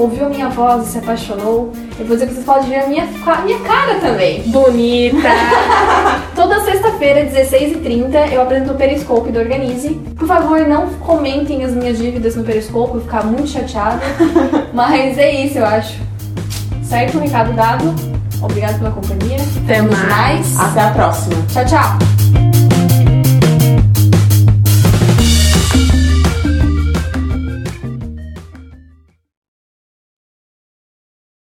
[0.01, 2.86] ouviu a minha voz e se apaixonou, eu vou dizer que vocês podem ver a
[2.86, 4.42] minha, a minha cara também.
[4.42, 5.28] Bonita.
[6.34, 9.90] Toda sexta-feira, 16h30, eu apresento o Periscope do Organize.
[10.16, 14.01] Por favor, não comentem as minhas dívidas no Periscope, eu vou ficar muito chateada.
[14.72, 15.98] Mas é isso, eu acho.
[16.82, 17.18] Certo?
[17.18, 17.94] Recado dado.
[18.42, 19.38] Obrigado pela companhia.
[19.64, 20.59] Até Vamos mais.
[20.59, 21.36] Até a próxima.
[21.53, 22.20] Tchau, tchau.